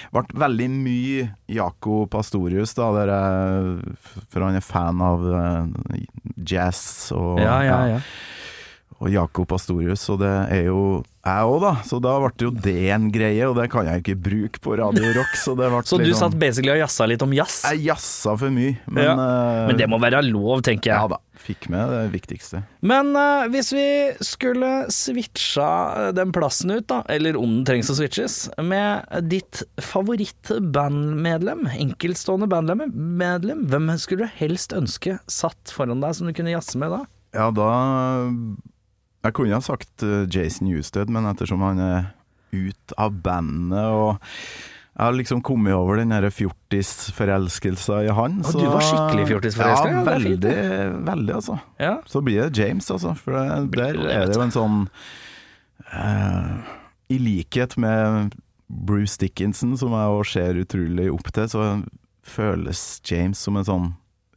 [0.09, 3.97] ble veldig mye Jaco Pastorius, da, der jeg,
[4.33, 6.01] for han er fan av eh,
[6.41, 8.01] jazz og Ja, ja, ja.
[8.97, 11.71] Og Jakob Astorius, og det er jo jeg òg, da.
[11.83, 14.77] Så da ble det jo det en greie, og det kan jeg ikke bruke på
[14.79, 15.33] Radio Rock.
[15.35, 17.57] Så, det ble Så du liksom- satt basically og jazza litt om jazz?
[17.67, 19.11] Jeg jazza for mye, men, Ja.
[19.13, 20.95] eh, Men det må være lov, tenker jeg.
[21.01, 21.19] Ja da.
[21.37, 22.63] Fikk med det viktigste.
[22.81, 23.83] Men uh, hvis vi
[24.25, 25.67] skulle switcha
[26.07, 32.47] eh, den plassen ut, da, eller om den trengs å switches, med ditt favorittbandmedlem, enkeltstående
[32.49, 37.03] bandmedlem, hvem skulle du helst ønske satt foran deg som du kunne jazze med da?
[37.35, 37.69] Ja, da
[39.25, 42.09] Jeg kunne ha sagt eh, Jason Newsted, men ettersom han er
[42.55, 44.17] ut av bandet og
[44.97, 48.39] jeg har liksom kommet over den fjortisforelskelsa i han.
[48.41, 49.91] Så, du var skikkelig fjortisforelska?
[49.93, 50.53] ja, veldig,
[51.05, 51.57] veldig, altså.
[51.77, 51.91] Ja.
[52.09, 53.11] Så blir det James, altså.
[53.13, 54.79] For det, der er det jo en sånn
[55.93, 56.73] eh,
[57.13, 58.33] I likhet med
[58.65, 61.67] Bruce Dickinson, som jeg òg ser utrolig opp til, så
[62.25, 63.87] føles James som en sånn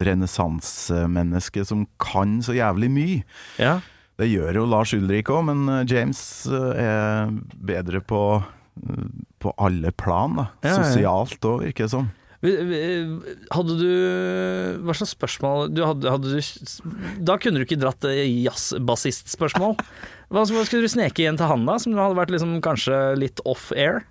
[0.04, 3.24] renessansemenneske som kan så jævlig mye.
[3.56, 3.78] ja.
[4.20, 6.20] Det gjør jo Lars Ulrik òg, men eh, James
[6.52, 8.22] eh, er bedre på,
[8.85, 9.04] eh,
[9.40, 10.37] på alle plan.
[10.37, 10.80] da Ja, ja.
[10.83, 12.11] Sosialt òg, virker det som.
[12.40, 13.88] Hadde du
[14.80, 16.38] Hva slags spørsmål du hadde, hadde du,
[17.20, 19.76] Da kunne du ikke dratt jazzbassist-spørsmål.
[20.33, 21.76] Hva, skulle du sneke igjen til han, da?
[21.83, 24.06] Som hadde vært liksom kanskje litt off air?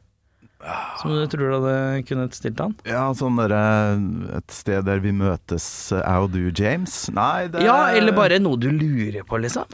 [1.00, 1.76] Som du tror du hadde
[2.10, 2.74] kunnet stilt han?
[2.88, 3.62] Ja, sånn derre
[4.38, 7.06] Et sted der vi møtes, jeg og du, James?
[7.16, 9.70] Nei, det Ja, eller bare noe du lurer på, liksom?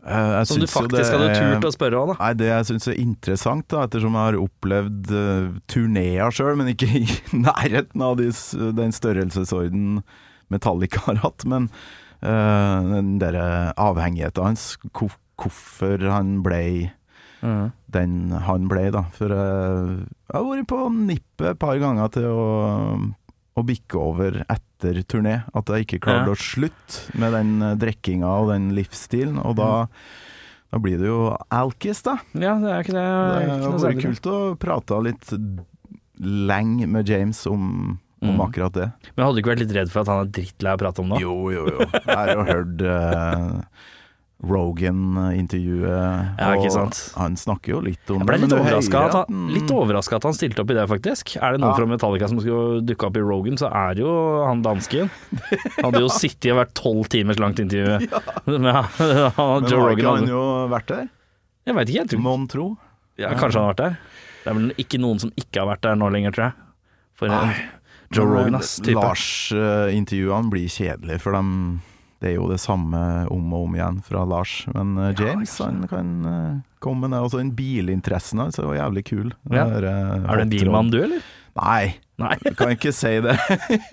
[0.00, 2.16] Eh, jeg Som du faktisk det hadde turt å spørre om, da.
[2.22, 6.70] Nei, Det jeg syns er interessant, da, ettersom jeg har opplevd uh, turneer sjøl, men
[6.72, 7.04] ikke i
[7.46, 8.30] nærheten av de,
[8.78, 10.00] den størrelsesorden
[10.50, 11.68] Metallica har hatt, men
[12.24, 16.62] uh, den derre avhengigheten hans, hvor- hvorfor han ble
[17.88, 19.00] den han ble, da.
[19.16, 19.92] For eh,
[20.28, 22.42] jeg har vært på nippet et par ganger til å,
[23.60, 25.36] å bikke over etter turné.
[25.54, 26.34] At jeg ikke klarte Ja.
[26.34, 29.38] å slutte med den eh, drikkinga og den livsstilen.
[29.44, 29.86] Og da,
[30.72, 32.18] da blir det jo alkis, da.
[32.34, 33.06] Ja, det er ikke det.
[33.06, 35.34] Det hadde vært kult å prate litt
[36.20, 38.40] lenge med James om, om Mm.
[38.44, 38.90] akkurat det.
[39.16, 41.00] Men hadde du ikke vært litt redd for at han er drittlei av å prate
[41.00, 41.20] om det?
[41.22, 41.86] Jo, jo, jo.
[41.94, 43.62] Jeg har jo hørt uh,
[44.42, 47.12] Rogan-intervjuet, Ja, ikke sant.
[47.16, 50.32] han snakker jo litt om Jeg ble det, litt overraska at, at han- han- han
[50.34, 51.36] stilte opp i det, faktisk.
[51.42, 51.76] Er det noen Ja.
[51.76, 55.10] fra Metallica som skulle dukke opp i Rogan, så er det jo han dansken.
[55.82, 58.08] Hadde jo sittet og vært tolv timers langt intervju
[58.46, 59.98] med han- Men Joe har Rogan.
[59.98, 61.08] ikke han jo vært der?
[61.66, 62.76] Jeg veit ikke, jeg tror Mon tro?
[63.18, 63.98] ja, Kanskje han har vært der.
[64.44, 66.52] Det er vel ikke noen som ikke har vært der nå lenger, tror jeg.
[67.14, 67.54] For Nei.
[68.12, 68.80] Joe Rogan, eh, ass.
[68.80, 71.82] Lars-intervjuene blir kjedelige, for dem,
[72.20, 72.98] det er jo det samme
[73.32, 74.60] om og om igjen fra Lars.
[74.74, 77.22] Men uh, James han kan uh, komme med det.
[77.24, 79.30] Også den bilinteressen hans jo jævlig kul.
[79.48, 79.64] Ja.
[79.72, 81.24] Det uh, Er du en bilmann, du, eller?
[81.56, 82.36] Nei, Nei.
[82.58, 83.34] kan ikke si det.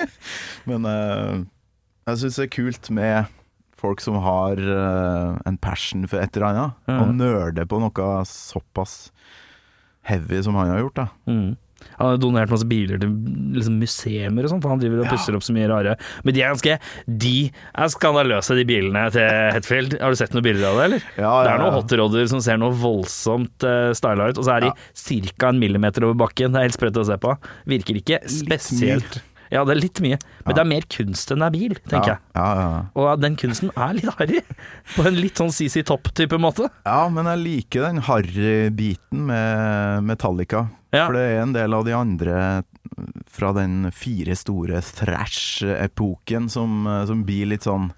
[0.69, 3.31] Men jeg syns det er kult med
[3.77, 9.09] folk som har en passion for et eller annet, og nerder på noe såpass
[10.07, 11.01] heavy som han har gjort.
[11.01, 11.55] da Mm.
[11.97, 13.09] Han har donert masse biler til
[13.55, 15.11] liksom, museer og sånn, for han driver og Ja.
[15.15, 15.95] pusser opp så mye rare
[16.25, 19.97] Men de er ganske De er skandaløse, de bilene til Hetfield.
[20.01, 21.05] Har du sett noen bilder av det, eller?
[21.17, 21.79] Ja, Det ja, er noen ja.
[21.81, 25.49] hotrodder som ser noe voldsomt uh, styla ut, og så er de ca.
[25.49, 26.51] en millimeter over bakken.
[26.53, 27.37] Det er helt sprøtt å se på.
[27.67, 29.21] Virker ikke spesielt
[29.53, 32.13] Ja, det er litt mye, men det er mer kunst enn det er bil, tenker
[32.15, 32.21] jeg.
[32.35, 32.81] Ja, ja, ja.
[32.99, 34.41] Og den kunsten er litt harry,
[34.95, 36.69] på en litt sånn CC Topp-type måte.
[36.87, 40.67] Ja, men jeg liker den harry-biten med Metallica.
[40.91, 42.41] For det er en del av de andre
[43.29, 47.91] fra den fire store thrash-epoken som, som blir litt sånn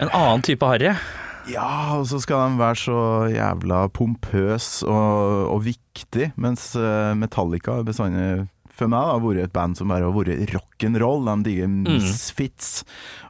[0.00, 0.94] En annen type harry.
[1.48, 3.00] Ja, og så skal de være så
[3.32, 8.30] jævla pompøs og, og viktig, mens eh, Metallica er bestandig
[8.80, 11.28] for meg har vært et band som bare har vært rock'n'roll.
[11.28, 12.70] De digger Misfits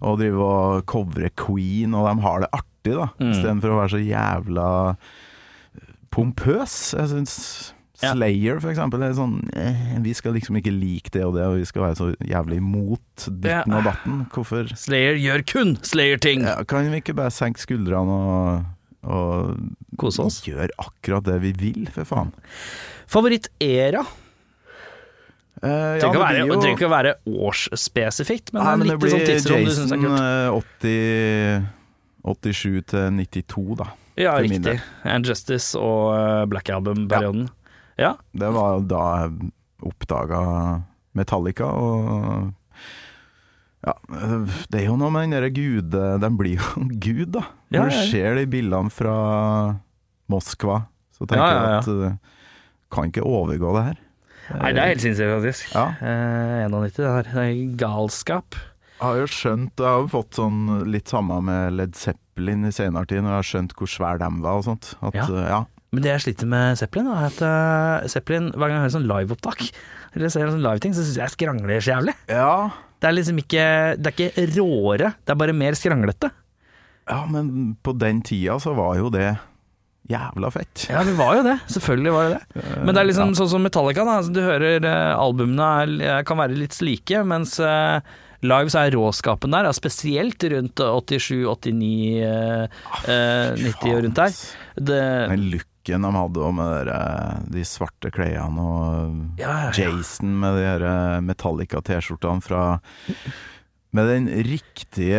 [0.01, 3.11] og driver og covrer Queen, og de har det artig, da.
[3.21, 3.35] Mm.
[3.35, 4.69] Istedenfor å være så jævla
[6.15, 6.79] pompøs.
[6.99, 7.37] Jeg syns
[8.01, 11.59] Slayer, for eksempel, er sånn eh, Vi skal liksom ikke like det og det, og
[11.61, 14.23] vi skal være så jævlig imot ditten og datten.
[14.33, 16.47] Hvorfor Slayer gjør kun Slayer-ting.
[16.49, 18.65] ja, Kan vi ikke bare senke skuldrene og,
[19.05, 20.41] og Kose oss.
[20.49, 22.33] gjøre akkurat det vi vil, for faen?
[23.11, 24.07] Favoritt-era?
[25.63, 29.13] Eh, Det ja, trenger ikke trenger ikke å være årsspesifikt, men Nei, men det blir
[29.13, 30.21] sånn tidsrom du syns Jason kult.
[30.21, 31.67] eh, 80,
[32.25, 33.89] 87 til 92, da.
[34.21, 34.77] Ja, riktig.
[35.05, 37.49] And Justice og eh, Black Album-perioden.
[38.01, 38.15] Ja.
[38.33, 39.51] Det var da jeg
[39.91, 40.41] oppdaga
[41.17, 42.51] Metallica, og
[43.81, 43.95] ja,
[44.69, 47.47] det er jo noe med den derre gude Den blir jo en gud, da.
[47.73, 48.09] Når du ja, ja.
[48.11, 49.15] ser de bildene fra
[50.31, 50.83] Moskva,
[51.17, 51.71] så tenker Ja, ja, ja.
[51.71, 52.37] jeg at uh,
[52.93, 53.99] kan ikke overgå det her.
[54.59, 55.75] Nei, det er helt sinnssykt, faktisk.
[55.77, 55.87] Ja.
[56.03, 57.29] Eh, 91, det her.
[57.31, 58.59] Det er galskap.
[59.01, 60.59] Jeg har jo skjønt Jeg har jo fått sånn
[60.93, 64.43] litt samme med Led Zeppelin i senere tid, når jeg har skjønt hvor svær dem
[64.45, 64.91] var og sånt.
[65.01, 65.25] At, Ja.
[65.31, 65.61] uh, ja.
[65.93, 69.09] Men det jeg sliter med Zeppelin, er at eh, Zeppelin, hver gang jeg hører sånn
[69.11, 69.65] liveopptak,
[70.15, 72.15] eller ser sånn live-ting, så syns jeg jeg skrangler så jævlig.
[72.29, 72.71] ja.
[73.01, 73.63] Det er liksom ikke
[73.97, 76.29] Det er ikke råere, det er bare mer skranglete.
[77.09, 79.39] Ja, men på den tida så var jo det
[80.11, 80.87] jævla fett.
[80.91, 81.59] Ja, det var jo det.
[81.71, 82.65] Selvfølgelig var det det.
[82.85, 84.19] Men det er liksom sånn som Metallica, da.
[84.21, 87.57] Altså, du hører eh, albumene er, kan være litt slike, mens
[88.41, 94.39] Lives er råskapen der, spesielt rundt 87, 89, ah, eh, 90 og rundt der.
[94.81, 95.03] Det,
[95.35, 96.91] Den looken de hadde med der,
[97.53, 99.91] de svarte klærne og Ja, ja, ja.
[99.93, 102.65] Jason med de eh, Metallica-T-skjortene fra
[103.93, 105.19] Med den riktige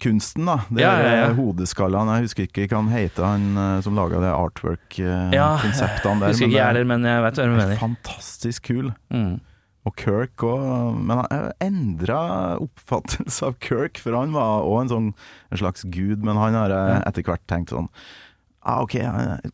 [0.00, 0.54] kunsten, da.
[0.70, 1.32] Det Ja, ja, ja.
[1.36, 2.08] hodeskallaen.
[2.16, 6.32] Jeg husker ikke hva han heter, han eh, som laga det artwork-konseptene der.
[6.32, 7.76] Husker ikke jeg heller, men jeg vet hva du er mener.
[7.82, 8.92] fantastisk kul.
[9.12, 9.34] Mm.
[9.86, 12.20] Og Kirk òg, men han endra
[12.64, 15.10] oppfattelse av Kirk, for han var òg en sånn
[15.52, 17.86] en slags gud, men han har jeg etter hvert tenkt sånn
[18.66, 18.96] ah, Ok,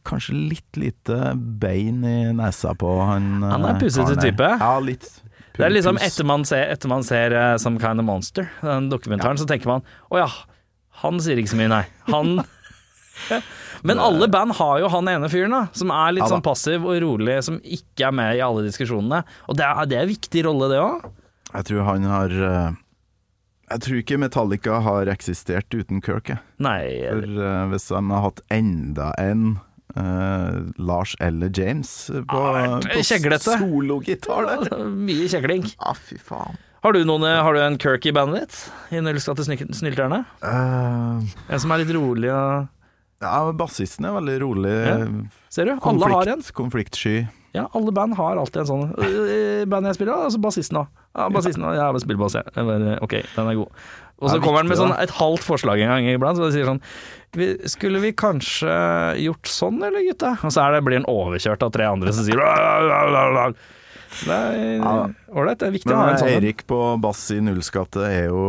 [0.08, 4.48] kanskje litt lite bein i nesa på han Han er eh, pussete type.
[4.62, 5.08] Ja, litt
[5.56, 8.88] Det er liksom etter man ser, etter man ser uh, Some Kind of Monster, den
[8.92, 10.30] dokumentaren, så tenker man å ja,
[11.02, 11.84] han sier ikke så mye, nei.
[12.08, 12.40] Han
[13.86, 16.86] Men alle band har jo han ene fyren, da, som er litt Ja sånn passiv
[16.86, 19.22] og rolig, som ikke er med i alle diskusjonene.
[19.50, 21.10] Og det er, det er en viktig rolle, det òg.
[21.52, 22.78] Jeg tror han har eh,
[23.72, 26.40] Jeg tror ikke Metallica har eksistert uten Kirk, jeg.
[26.62, 29.46] Nei, For uh, hvis han har hatt enda en
[29.96, 34.84] uh, Lars eller James på, Ja, er på sologitar der.
[34.92, 35.64] mye kjegling.
[35.80, 36.60] Ah, fy faen.
[36.82, 38.60] Har du, noen, har du en Kirk i bandet ditt?
[38.90, 40.24] I Nullskatt til snylterne?
[40.42, 42.68] Uh, En som er litt rolig og
[43.22, 44.72] ja, bassisten er veldig rolig.
[44.82, 44.96] Ja.
[45.54, 45.76] Ser du?
[45.78, 46.42] Alle har en.
[46.58, 47.20] Konfliktsky.
[47.52, 48.84] Ja, alle band har alltid en sånn.
[48.96, 50.86] Øh, Band jeg spiller, altså bassisten òg.
[51.12, 51.76] Ja, bassisten også.
[51.76, 52.54] Ja, jeg spiller bass, jeg.
[52.56, 53.82] Bare, Ok, den er god.
[54.22, 56.68] Og så kommer han med sånn et halvt forslag en gang iblant, så de sier
[56.68, 56.78] sånn
[57.66, 58.70] Skulle vi kanskje
[59.18, 60.36] gjort sånn, eller gutta?
[60.46, 62.38] Og så er det, blir han overkjørt av tre andre som sier.
[64.22, 64.82] Det er
[65.32, 66.28] ålreit, det er viktig å ha en sånn.
[66.34, 68.42] Eirik på bass i Nullskatte er jo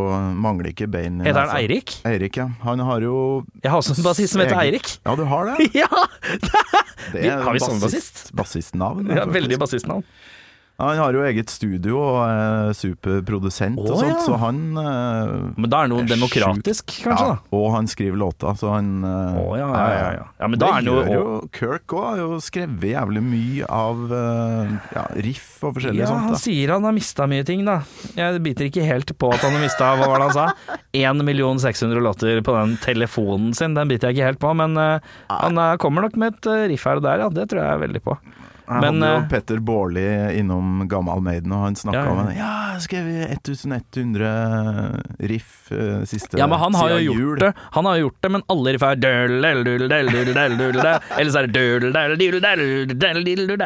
[0.44, 1.56] Mangler ikke bein i Heter han.
[1.62, 1.96] Eirik?
[2.10, 2.50] Eirik, ja.
[2.66, 3.16] Han har jo
[3.64, 4.92] Jeg har også en bassist som heter Eirik.
[5.06, 5.70] Ja, du har det?
[5.84, 5.90] Ja!
[7.14, 8.28] Det er har vi sånn bassist?
[8.38, 9.10] Bassistnavn.
[9.12, 10.06] ja veldig bassistnavn.
[10.90, 14.20] Han har jo eget studio og er superprodusent og sånt, ja.
[14.26, 17.06] så han uh, Men da er det noe er demokratisk, syk.
[17.08, 17.28] kanskje?
[17.30, 20.26] ja, da Og han skriver låter, så han uh, oh, ja, ja, ja, ja.
[20.44, 23.24] Ja, men da det er han jo- gjør jo Kirk òg, har jo skrevet jævlig
[23.26, 26.36] mye av uh, ja, riff og forskjellig Ja, han sånt.
[26.38, 27.80] da sier han har mista mye ting, da.
[28.18, 30.78] Jeg biter ikke helt på at han har mista Hva var det han sa?
[30.94, 31.26] 1
[31.64, 34.52] 600 låter på den telefonen sin, den biter jeg ikke helt på.
[34.58, 37.30] Men han kommer nok med et riff her og der, ja.
[37.34, 38.18] Det tror jeg veldig på.
[38.64, 40.04] Jeg Men, hadde jo eh, Petter Baarli
[40.40, 42.12] innom Gammal Maiden, og han snakka Ja, ja.
[42.14, 42.36] om det.
[42.38, 44.30] Ja, jeg skrev 1100
[45.32, 47.36] riff eh, siste Ja, men han har jo gjort jul.
[47.44, 48.96] det, Han har gjort det, men alle riff er.
[51.20, 51.54] Eller så er det.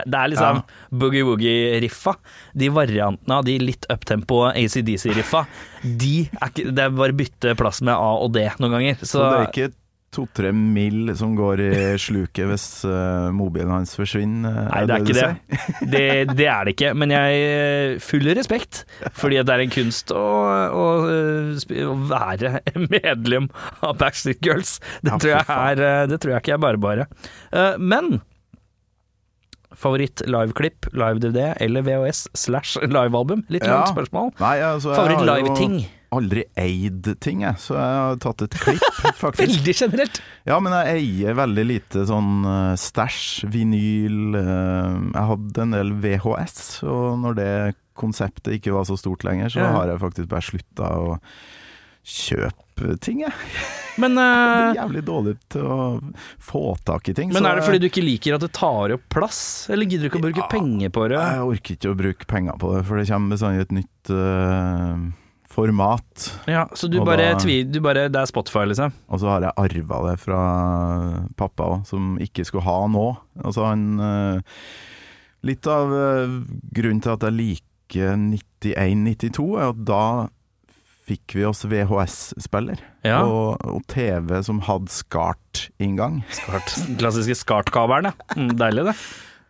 [0.07, 0.61] Det er liksom
[1.01, 2.13] boogie-woogie-riffa.
[2.57, 5.41] De variantene av de litt uptempo ACDC-riffa,
[5.83, 8.95] de er ikke Det er bare bytte plass med A og D noen ganger.
[9.05, 9.69] Så det er ikke
[10.15, 11.71] to-tre mil som går i
[12.07, 14.63] sluket hvis uh, mobilen hans forsvinner?
[14.63, 15.35] eh, Nei, det er du ikke sier?
[15.37, 15.89] det.
[15.91, 16.37] det.
[16.39, 16.93] Det er det ikke.
[16.97, 18.85] Men jeg full respekt,
[19.19, 20.23] fordi det er en kunst å,
[20.71, 20.85] å,
[21.91, 22.53] å være
[22.95, 23.49] medlem
[23.83, 24.77] av Backstreet Girls.
[25.03, 27.07] Det, Ja, tror jeg er, eh, det tror jeg ikke er bare bare.
[27.51, 28.21] Uh, Men
[29.77, 33.43] favoritt liveklipp, live-DVD eller VHS slash livealbum?
[33.53, 33.75] Litt Ja.
[33.83, 34.31] langt spørsmål.
[34.39, 35.75] Nei, altså, Favoritt har jo- live-ting?
[36.15, 38.85] Aldri eid ting, jeg, så jeg har tatt et klipp,
[39.23, 39.41] faktisk.
[39.57, 40.21] Veldig generelt.
[40.47, 45.91] Ja, men jeg eier veldig lite sånn eh, stæsj, vinyl eh, Jeg hadde en del
[46.05, 47.51] VHS, og når det
[47.97, 49.71] konseptet ikke var så stort lenger, så Ja.
[49.73, 51.17] har jeg faktisk bare slutta å
[52.07, 53.33] kjøpe ting, jeg.
[54.01, 55.77] Men, Jeg eh, er jævlig dårlig til å
[56.45, 57.31] få tak i ting.
[57.33, 59.39] men så er det fordi du ikke liker at det tar opp plass,
[59.73, 60.49] eller gidder du ikke å bruke Ja.
[60.51, 61.17] penger på det?
[61.17, 65.07] Jeg orker ikke å bruke penger på det, for det kommer bestandig et nytt eh,
[65.57, 66.27] format.
[66.45, 68.93] Ja, Så du bare, da- tvi, du bare Det er Spotify, liksom?
[69.09, 70.41] Og så har jeg arva det fra
[71.39, 73.07] pappa òg, som ikke skulle ha nå.
[73.43, 74.55] Altså han eh,
[75.47, 76.37] Litt av eh,
[76.77, 80.01] grunnen til at jeg liker 91-92, er at da
[81.07, 82.81] fikk vi oss VHS-spiller.
[83.07, 83.21] Ja.
[83.23, 86.17] Og, og TV som hadde SCART-inngang.
[86.35, 86.73] Skart.
[86.99, 88.35] Klassiske SCART-kabelen, ja.
[88.35, 88.95] Mm, deilig, det.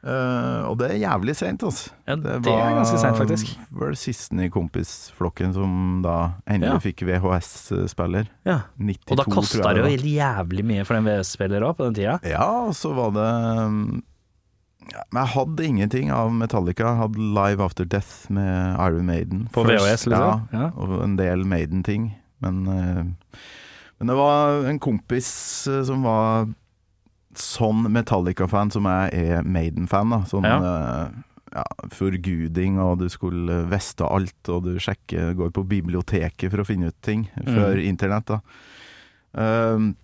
[0.05, 1.89] Eh, og det er jævlig seint, altså.
[2.07, 3.49] Ja, det, er ganske seint, faktisk.
[3.71, 6.17] var det sisten i kompisflokken som da
[6.47, 6.83] endelig Ja.
[6.83, 8.27] fikk VHS-spiller.
[8.45, 8.59] Ja.
[8.77, 12.19] 92, Og da kosta det jo helt jævlig mye for den VS-spilleren på den tida.
[12.23, 14.03] Ja, og så var det um,
[14.93, 16.85] ja, Men jeg hadde ingenting av Metallica.
[16.93, 19.47] Jeg hadde Live After Death med Iron Maiden.
[19.51, 20.47] På VHS, liksom?
[20.53, 20.69] Ja, Ja.
[20.77, 22.13] og en del Maiden-ting.
[22.39, 23.03] Men, uh,
[23.99, 26.45] men det var en kompis eh, som var
[27.41, 30.09] sånn Metallica-fan som jeg er Maiden-fan.
[30.09, 30.57] da Sånn Ja.
[30.57, 31.09] eh,
[31.55, 31.63] ja,
[31.95, 36.87] forguding, og du skulle veste alt, og du sjekker, går på biblioteket for å finne
[36.91, 38.25] ut ting før internett.
[38.25, 38.39] da
[39.37, 39.95] Um,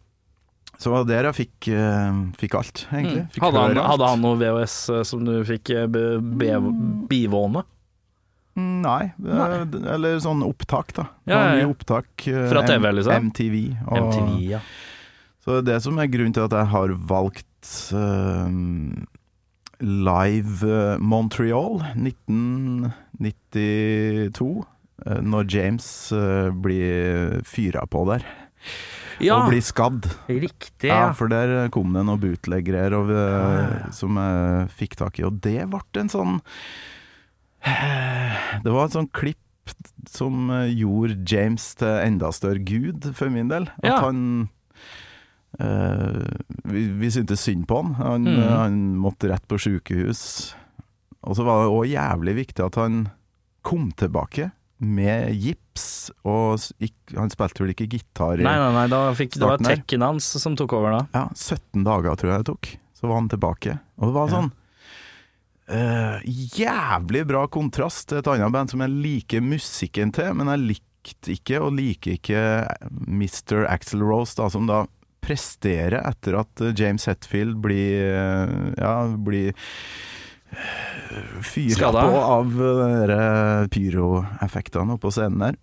[0.77, 3.21] så det der jeg fikk, eh, fikk alt, egentlig.
[3.23, 3.29] Mm.
[3.31, 3.88] Fikk Hadde, han, alt.
[3.88, 6.49] hadde han noe VHS eh, som du fikk be,
[7.09, 7.63] bivåne?
[8.55, 9.47] Nei, Nei,
[9.89, 11.07] eller sånn opptak, da.
[11.25, 11.69] Ja, ja, ja.
[11.71, 12.05] opptak.
[12.51, 13.29] Fra TV, liksom?
[13.31, 13.55] MTV.
[13.88, 14.59] Og, MTV, ja.
[15.43, 18.47] Så det er det som er grunnen til at jeg har valgt uh,
[19.83, 24.63] Live eh, Montreal 1992.
[25.05, 28.23] eh, når James eh, blir fyra på der,
[29.19, 30.07] Ja, og blir skadd.
[30.29, 30.87] riktig.
[30.87, 31.13] Ja, Ja.
[31.13, 35.81] for der kom det noen bootleggere eh, som jeg fikk tak i, og det ble
[35.99, 36.39] en sånn
[37.63, 39.37] Det var et sånn klipp
[40.11, 43.67] som gjorde James til enda større gud, for min del.
[43.83, 43.99] At Ja.
[44.07, 44.47] han
[45.60, 47.93] vi, vi syntes synd på han.
[47.99, 48.39] Han, Mhm.
[48.43, 50.54] eh, han måtte rett på sykehus.
[51.24, 53.10] Og så var det òg jævlig viktig at han
[53.64, 54.51] kom tilbake
[54.84, 59.38] med gips, og gikk, han spilte vel ikke gitar i Nei, nei, nei, da fikk,
[59.39, 61.08] det var tekken hans som tok over da.
[61.14, 62.72] ja, 17 dager tror jeg det tok.
[62.99, 63.80] Så var han tilbake.
[63.99, 64.34] Og det var Ja.
[64.41, 64.51] sånn
[65.70, 66.20] eh,
[66.58, 71.32] Jævlig bra kontrast til et annet band som jeg liker musikken til, men jeg likte
[71.38, 72.43] ikke, og liker ikke
[73.08, 73.66] Mr.
[73.70, 74.86] Axel Rose, da, som da
[75.24, 79.55] presterer etter at eh, James Hetfield blir eh, Ja, blir
[81.41, 85.57] fyra på av eh, pyroeffektene oppå scenen der.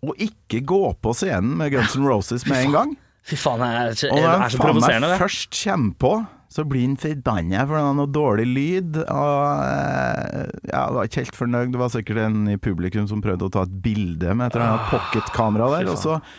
[0.00, 2.92] Og ikke gå på scenen med Guns N' Roses med en gang.
[3.26, 5.18] Fy faen, jeg er, Og det er så provoserende, det.
[5.20, 6.12] først kommer på,
[6.50, 8.96] så blir han forbanna for han har noe dårlig lyd.
[9.02, 11.74] Og eh, ja, var ikke helt fornøyd.
[11.74, 14.70] Det var sikkert en i publikum som prøvde å ta et bilde med et eller
[14.70, 15.92] annet pocketkamera Ah, der.
[15.92, 16.38] Og så, eh,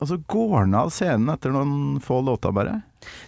[0.00, 2.80] og så går han av scenen etter noen få låter, bare.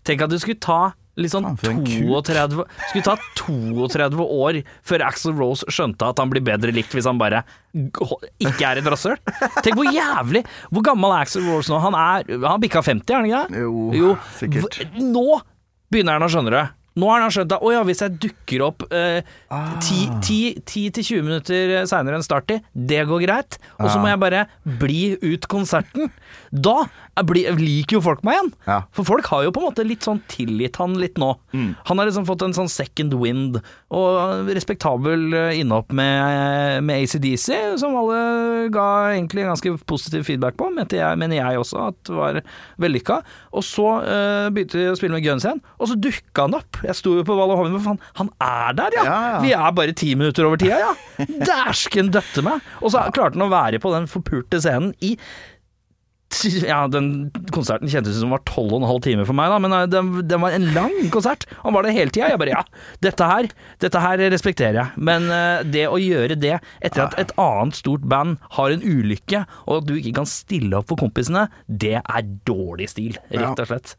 [0.06, 0.80] Tenk at du skulle ta
[1.18, 2.22] en kuk.
[2.26, 7.08] 32 Skulle ta 32 år før Axel Rose skjønte at han blir bedre likt hvis
[7.10, 7.40] han bare
[7.74, 9.18] ikke er et rasshøl.
[9.62, 11.80] Tenk hvor jævlig Hvor gammel er Axel Rose nå?
[11.82, 13.62] Han er Han bikka 50, er han ikke det?
[13.64, 14.78] Jo, Jo, sikkert.
[14.98, 15.40] Nå
[15.90, 16.64] begynner han å skjønne det.
[16.98, 19.78] Nå har han skjønt at å ja, hvis jeg dukker opp eh, Ah.
[19.80, 23.56] 10-20 minutter seinere enn starttid, det går greit.
[23.78, 24.42] Og så må jeg bare
[24.80, 26.10] bli ut konserten.
[26.52, 26.86] Da
[27.18, 28.52] er- liker jo folk meg igjen.
[28.66, 28.78] Ja.
[28.94, 31.32] For folk har jo på en måte litt sånn tilgitt han litt nå.
[31.52, 31.76] Mm.
[31.86, 33.58] Han har liksom fått en sånn second wind,
[33.90, 38.86] og respektabel eh, innhopp med, med ACDC, som alle ga
[39.16, 42.40] egentlig ganske positiv feedback på, mente jeg, mener jeg også at var
[42.80, 43.20] vellykka.
[43.52, 46.80] Og så eh, begynte de å spille med Guns igjen, og så dukka han opp.
[46.86, 49.04] Jeg sto jo på Valle Hovin, for faen, han er der, ja!
[49.08, 49.42] Ja, ja.
[49.44, 50.94] Vi er bare ti minutter over tida, ja!
[51.50, 52.64] Dæsken døtte meg!
[52.82, 55.16] Og så klarte han å være på den forpulte scenen i
[56.70, 59.58] ja, den konserten kjentes ut som var tolv og en halv time for meg, da,
[59.62, 61.46] men eh, den, den var en lang konsert.
[61.62, 62.30] Han var det hele tida.
[62.32, 62.64] Jeg bare ja,
[63.04, 63.48] dette her,
[63.84, 65.04] dette her respekterer jeg.
[65.08, 69.44] Men uh, det å gjøre det etter at et annet stort band har en ulykke,
[69.66, 73.72] og at du ikke kan stille opp for kompisene, det er dårlig stil, rett og
[73.72, 73.96] slett.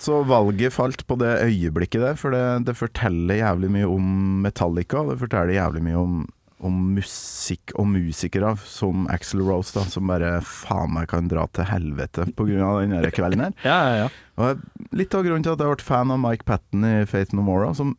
[0.00, 4.06] Så valget falt på det øyeblikket der, for det, det forteller jævlig mye om
[4.46, 5.02] Metallica.
[5.02, 6.22] og Det forteller jævlig mye om,
[6.66, 11.68] om musikk og musikere som Axel Rose, da, som bare faen meg kan dra til
[11.70, 12.74] helvete pga.
[12.82, 13.56] denne kvelden her.
[13.70, 14.10] Ja, ja, ja.
[14.40, 17.44] Og litt av grunnen til at jeg ble fan av Mike Patten i Faith No
[17.46, 17.96] More, som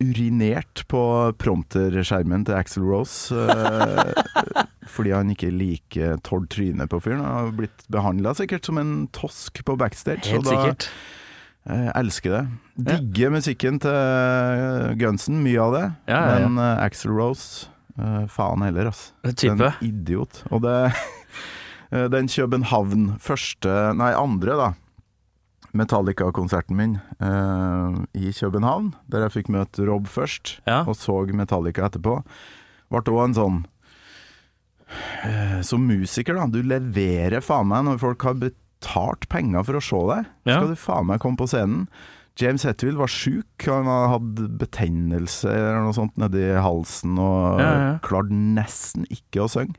[0.00, 1.02] urinerte på
[1.40, 4.14] prompterskjermen til Axel Rose eh,
[4.94, 7.20] fordi han ikke liker Tord trynet på fyren.
[7.20, 10.24] Han har blitt behandla sikkert som en tosk på backstage.
[10.32, 10.88] Helt da, sikkert.
[11.68, 12.44] Jeg elsker det.
[12.88, 15.84] Digger musikken til eh, Gunsen, mye av det.
[16.08, 16.48] Ja, ja, ja.
[16.48, 17.68] Men uh, Axel Rose,
[17.98, 18.90] eh, faen heller.
[19.34, 19.56] Type.
[19.70, 20.42] En idiot.
[20.50, 20.76] Og det
[21.92, 24.70] eh, Den København første Nei, andre, da.
[25.76, 30.80] Metallica-konserten min uh, i København, der jeg fikk møte Rob først, Ja.
[30.82, 32.16] og så Metallica etterpå,
[32.90, 33.60] ble òg en sånn
[35.62, 36.48] Som musiker, da.
[36.50, 40.32] Du leverer faen meg når folk har betalt penger for å se deg.
[40.50, 40.56] Ja.
[40.58, 41.86] Skal du faen meg komme på scenen.
[42.40, 43.66] James Hetfield var sjuk.
[43.68, 47.92] Han hadde betennelse eller noe sånt nedi halsen og Ja, ja.
[48.06, 49.76] klarte nesten ikke å synge.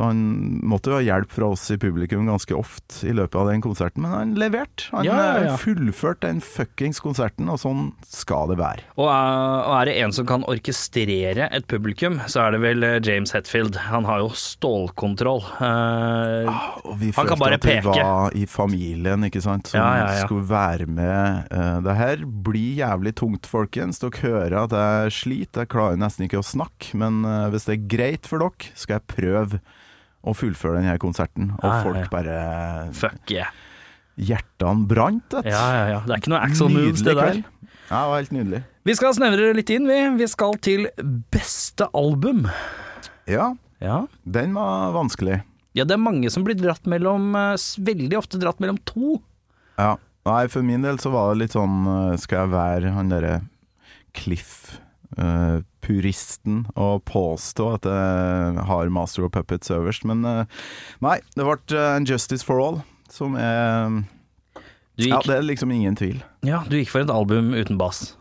[0.00, 0.20] Så han
[0.64, 4.00] måtte jo ha hjelp fra oss i publikum ganske ofte i løpet av den konserten,
[4.06, 4.86] men han leverte.
[4.94, 5.50] Han Ja, ja, ja.
[5.52, 8.86] eh, fullførte den fuckings konserten, og sånn skal det være.
[8.96, 12.86] Og er, og er det en som kan orkestrere et publikum, så er det vel
[12.88, 13.76] eh, James Hetfield.
[13.90, 15.42] Han har jo stålkontroll.
[15.60, 19.90] Han kan bare Han kan følte at vi var i familien, ikke sant, som Ja,
[20.00, 20.24] ja, ja.
[20.24, 21.44] skulle være med.
[21.52, 24.00] Eh, det her blir jævlig tungt, folkens.
[24.00, 26.94] Dere hører at jeg sliter, jeg klarer nesten ikke å snakke.
[26.96, 29.60] Men eh, hvis det er greit for dere, skal jeg prøve
[30.24, 31.52] å fullføre denne konserten.
[31.60, 32.38] Og Ja, folk bare
[32.96, 33.48] fuck yeah.
[34.20, 36.00] Hjertene brant, vet Ja, ja, ja.
[36.04, 37.22] Det er ikke noe Axel moves, det der.
[37.22, 37.44] kveld.
[37.90, 38.60] Ja, det var helt nydelig.
[38.84, 39.96] Vi skal snevre litt inn, vi.
[40.20, 40.88] Vi skal til
[41.32, 42.44] beste album.
[43.30, 44.06] Ja, Ja.
[44.28, 45.42] den var vanskelig.
[45.74, 49.22] ja, det er mange som blir dratt mellom eh, Veldig ofte dratt mellom to.
[49.78, 49.96] Ja.
[50.26, 53.40] Nei, for min del så var det litt sånn eh, Skal jeg være han derre
[55.80, 60.44] Cliff-puristen å påstå at jeg har Master of Puppets øverst, men eh,
[61.00, 61.18] nei.
[61.36, 64.02] Det ble eh, en Justice for All, som er
[64.98, 66.22] Du Ja, det er liksom ingen tvil.
[66.44, 68.16] ja, du gikk for et album uten bass.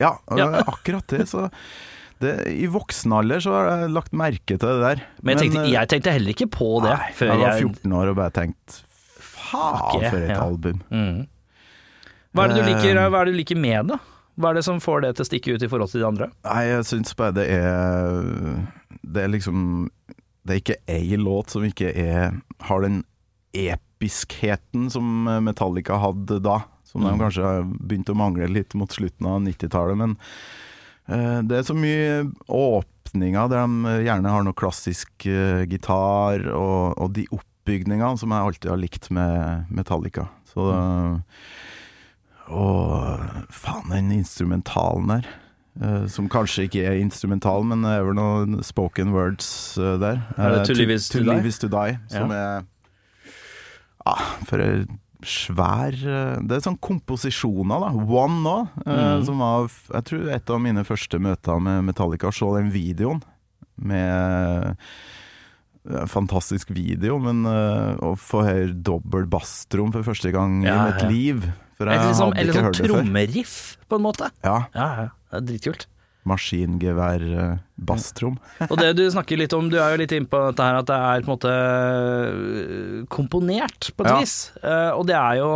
[0.00, 0.62] Ja, Ja.
[0.66, 1.28] akkurat det.
[1.28, 1.48] Så
[2.20, 5.04] det, I voksen alder så har jeg lagt merke til det der.
[5.22, 7.92] Men jeg tenkte, eh, jeg tenkte heller ikke på det nei, før jeg var 14
[8.00, 8.82] år og bare tenkt
[9.20, 10.40] Faen, for et ja.
[10.42, 10.82] album.
[10.90, 11.26] Mm.
[12.34, 13.98] Hva, er det du liker, hva er det du liker med det?
[14.36, 16.26] Hva er det som får det til å stikke ut i forhold til de andre?
[16.44, 18.64] Nei, jeg syns bare det er
[19.04, 19.88] Det er liksom
[20.44, 22.34] Det er ikke ei låt som ikke er
[22.66, 23.04] har den
[23.54, 26.58] episkheten som Metallica hadde da.
[26.84, 27.12] Som Mm.
[27.12, 29.96] de kanskje har begynt å mangle litt mot slutten av 90-tallet.
[29.96, 30.16] Men
[31.08, 36.98] uh, det er så mye åpninger der de gjerne har noe klassisk uh, gitar, og,
[36.98, 40.28] og de oppbygningene som jeg alltid har likt med Metallica.
[40.52, 41.22] Så Mm.
[42.52, 45.28] Og faen, den instrumentalen der.
[45.74, 49.48] Uh, som kanskje ikke er instrumental, men det er vel noen spoken words
[49.80, 50.20] uh, der.
[50.38, 51.26] Er det Eh, To Live Is To Die?
[51.32, 52.62] Live Is To Die som er
[54.06, 57.90] ah, For en svær Det er sånn komposisjoner, da.
[57.96, 59.24] One nå, Mm.
[59.24, 63.22] som var Jeg tror et av mine første møter med Metallica, å se den videoen
[63.80, 64.76] med
[66.08, 71.08] Fantastisk video, men å få høre dobbel basstrom for første gang Ja, i mitt ja.
[71.10, 72.94] liv For Et jeg liksom, hadde ikke sånn hørt det før.
[72.94, 73.56] trommeriff,
[73.88, 74.30] på en måte.
[74.44, 74.58] Ja.
[74.74, 75.08] Ja, ja.
[75.32, 75.86] Det er dritkult.
[76.24, 78.38] Maskingevær, eh, basstrom.
[78.70, 80.86] Og det du snakker litt om, du er jo litt inne på dette her at
[80.88, 84.18] det er på en måte øh, komponert på et Ja.
[84.20, 84.36] vis.
[84.62, 85.50] Eh, og det er jo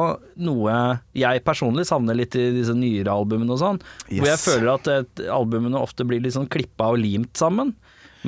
[0.44, 3.80] noe jeg personlig savner litt i disse nyere albumene og sånn.
[4.08, 4.44] Hvor jeg Yes.
[4.44, 7.74] føler at et, albumene ofte blir litt sånn klippa og limt sammen.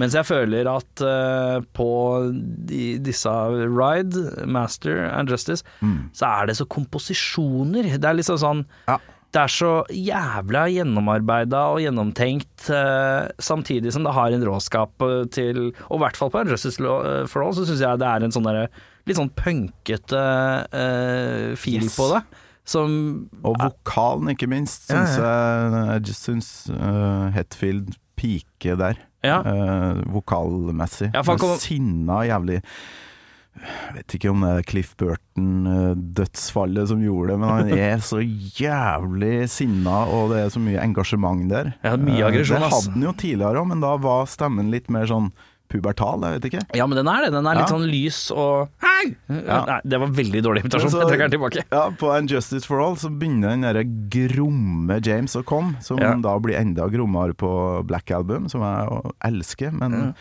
[0.00, 1.88] Mens jeg føler at uh, på
[2.70, 3.28] de, disse
[3.68, 6.08] Ride, Master and Justice, Mm.
[6.16, 7.94] så er det så komposisjoner.
[8.00, 8.96] Det er liksom sånn Ja.
[9.32, 15.24] det er så jævla gjennomarbeida og gjennomtenkt, uh, samtidig som det har en råskap eh,
[15.30, 16.80] til Og i hvert fall på Justice
[17.30, 18.68] for All, så syns jeg det er en sånn derre
[19.06, 20.20] litt sånn punkete
[20.74, 21.96] uh, fil Yes.
[21.96, 22.22] på det.
[22.70, 25.94] Som Og vokalen, ikke minst, Ja, ja.
[25.96, 29.40] jeg Jeg syns uh, Hetfield piker der, Ja.
[29.40, 31.10] eh, vokalmessig.
[31.14, 32.60] Ja, kom- Sinna jævlig
[33.60, 38.20] Jeg vet ikke om det er Cliff Burton-dødsfallet som gjorde det, men han er så
[38.22, 41.72] jævlig sinna, og det er så mye engasjement der.
[41.84, 44.88] Ja, mye aggresjon, aggresjon, Det hadde han jo tidligere òg, men da var stemmen litt
[44.88, 45.32] mer sånn
[45.70, 46.62] pubertal, jeg vet ikke.
[46.76, 47.30] Ja, men den er det.
[47.32, 47.74] Den er litt Ja.
[47.76, 49.14] sånn lys og Hei!
[49.30, 49.60] Ja.
[49.68, 50.90] Nei, det var veldig dårlig invitasjon.
[50.90, 51.64] Så- Jeg trekker den tilbake.
[51.72, 55.98] Ja, på En Justice for All så begynner den derre gromme James å komme, som
[55.98, 56.14] Ja.
[56.16, 59.72] da blir enda grommere på Black Album, som jeg elsker.
[59.72, 60.12] Men, Ja.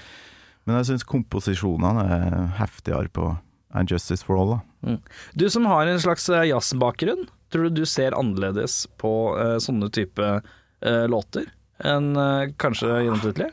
[0.65, 3.39] men jeg syns komposisjonene er heftigere på
[3.75, 4.61] En Justice for All.
[4.83, 4.97] Da.
[5.35, 9.91] Du som har en slags eh, jazzbakgrunn, tror du du ser annerledes på uh, sånne
[9.91, 11.45] type uh, låter
[11.83, 13.51] enn uh, kanskje gjennomsnittlig?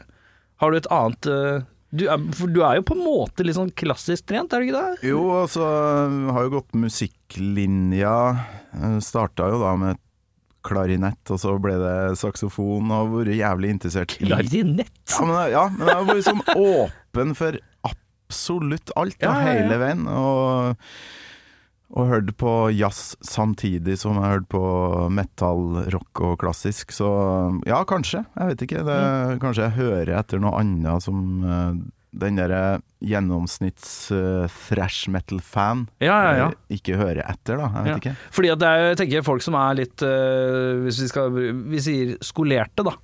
[0.61, 1.67] Har du et annet
[1.99, 4.69] du er, For du er jo på en måte litt sånn klassisk trent, er du
[4.69, 5.11] ikke det?
[5.11, 5.67] Jo, altså,
[6.37, 8.17] har jo gått musikklinja.
[9.05, 10.03] Starta jo da med
[10.67, 14.97] klarinett, og så ble det saksofon, og vært jævlig interessert i Klarinett?
[15.13, 19.55] Ja, men, ja, men jeg har vært sånn åpen for absolutt alt, da, ja, ja.
[19.55, 20.03] hele veien.
[20.11, 20.91] Og,
[21.95, 24.63] og hørte på jazz samtidig som jeg hørte på
[25.15, 26.91] metal, rock og klassisk.
[26.95, 27.09] Så
[27.69, 28.25] ja, kanskje.
[28.35, 28.83] Jeg vet ikke.
[28.87, 28.99] Det.
[29.45, 31.77] Kanskje jeg hører etter noe annet som uh,
[32.17, 36.47] den derre gjennomsnitts eh, thrash metal-fan Ja, ja, ja.
[36.49, 37.69] eh, ikke hører etter, da.
[37.75, 38.15] Jeg vet ikke.
[38.39, 41.37] Fordi at det er, jeg tenker folk som er litt uh, Hvis vi skal
[41.75, 42.95] Vi sier skolerte, da.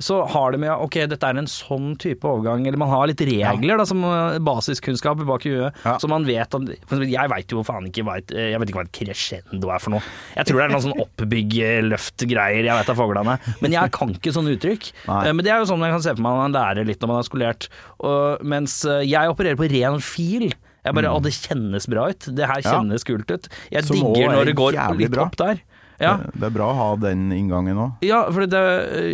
[0.00, 3.18] Så har det med Ok, dette er en sånn type overgang, eller man har litt
[3.26, 5.74] regler da som øh, basiskunnskap bak i huet.
[5.84, 5.96] Ja.
[5.98, 8.60] Så man vet at For eksempel, jeg veit jo faen ikke hva et, øh, Jeg
[8.62, 10.02] vet ikke hva et crescendo er for noe.
[10.36, 13.34] Jeg tror det er noen sånn oppbygg-løft-greier, jeg vet da foglene.
[13.62, 14.90] Men jeg kan ikke sånne uttrykk.
[15.08, 15.18] Nei.
[15.28, 17.12] Eh, Men det er jo sånn man kan se for meg man lærer litt når
[17.12, 17.68] man er skolert.
[17.98, 20.48] Og, mens jeg opererer på ren fil.
[20.86, 22.28] Jeg bare, Å, det kjennes bra ut.
[22.38, 23.08] Det her kjennes Ja.
[23.10, 23.48] kult ut.
[23.74, 25.26] Jeg Som digger er når det går litt bra.
[25.26, 25.60] opp der.
[25.98, 28.04] Ja, Det, det er bra å ha den inngangen òg.
[28.06, 28.60] ja for det,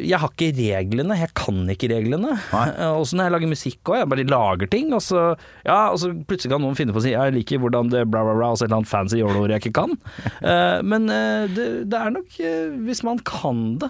[0.05, 1.17] jeg har ikke reglene.
[1.17, 2.35] Jeg kan ikke reglene.
[2.53, 3.99] Eh, Også når jeg lager musikk òg.
[4.03, 5.23] Jeg bare lager ting, og så,
[5.65, 8.21] ja, og så plutselig kan noen finne på å si jeg liker hvordan det bla,
[8.27, 9.97] bla, bla, og så et eller annet fancy jåleord jeg ikke kan.
[10.45, 13.89] Eh, Men eh, det, det er nok eh, hvis man kan det.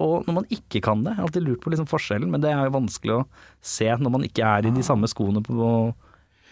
[0.00, 1.12] Og når man ikke kan det.
[1.12, 3.24] Jeg har alltid lurt på liksom forskjellen, men det er jo vanskelig å
[3.64, 5.72] se når man ikke er i de samme skoene på,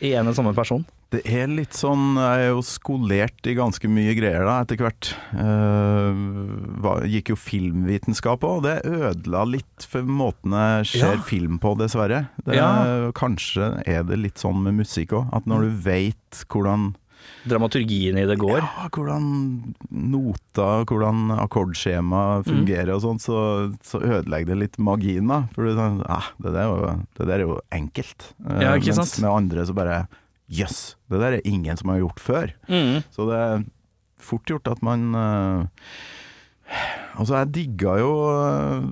[0.05, 0.84] i en og samme person.
[1.12, 5.10] Det er litt sånn Jeg er jo skolert i ganske mye greier da, etter hvert.
[5.36, 11.22] Uh, gikk jo filmvitenskap òg, og det ødela litt for måten jeg ser Ja.
[11.26, 12.28] film på, dessverre.
[12.44, 13.10] Det, Ja.
[13.12, 16.94] Kanskje er det litt sånn med musikk òg, at når du veit hvordan
[17.46, 18.58] Dramaturgien i det går.
[18.58, 23.36] ja, hvordan nota, hvordan akkordskjema fungerer og sånn, så,
[23.82, 25.44] så ødelegger det litt magien, da.
[25.54, 28.32] For du tenker ah, det, der er det der er jo enkelt.
[28.48, 29.22] Eh, Ja, ikke mens sant?
[29.22, 30.00] med andre så bare
[30.53, 32.53] Jøss, det der er ingen som har gjort før.
[32.68, 33.00] Mm.
[33.14, 33.64] Så det er
[34.22, 35.64] fort gjort at man uh,
[37.18, 38.86] Altså, jeg digga jo uh,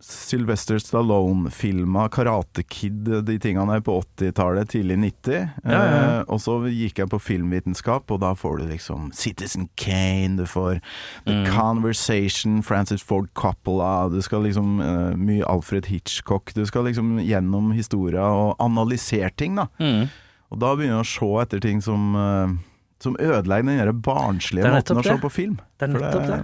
[0.00, 5.34] Sylvester Stallone-filma Karate Kid, de tingene der på 80-tallet, tidlig 90.
[5.36, 5.98] Ja, ja, ja.
[6.00, 10.46] Eh, og så gikk jeg på filmvitenskap, og da får du liksom Citizen Kane, du
[10.48, 10.80] får
[11.26, 11.44] The Mm.
[11.52, 16.54] Conversation, Francis Ford Coppola, du skal liksom eh, Mye Alfred Hitchcock.
[16.56, 19.68] Du skal liksom gjennom historia og analysere ting, da.
[19.78, 20.08] Mm.
[20.50, 22.54] Og da begynner jeg å se etter ting som eh,
[23.00, 25.58] Som ødelegger den barnslige måten å se på film.
[25.80, 26.40] Det er nettopp det.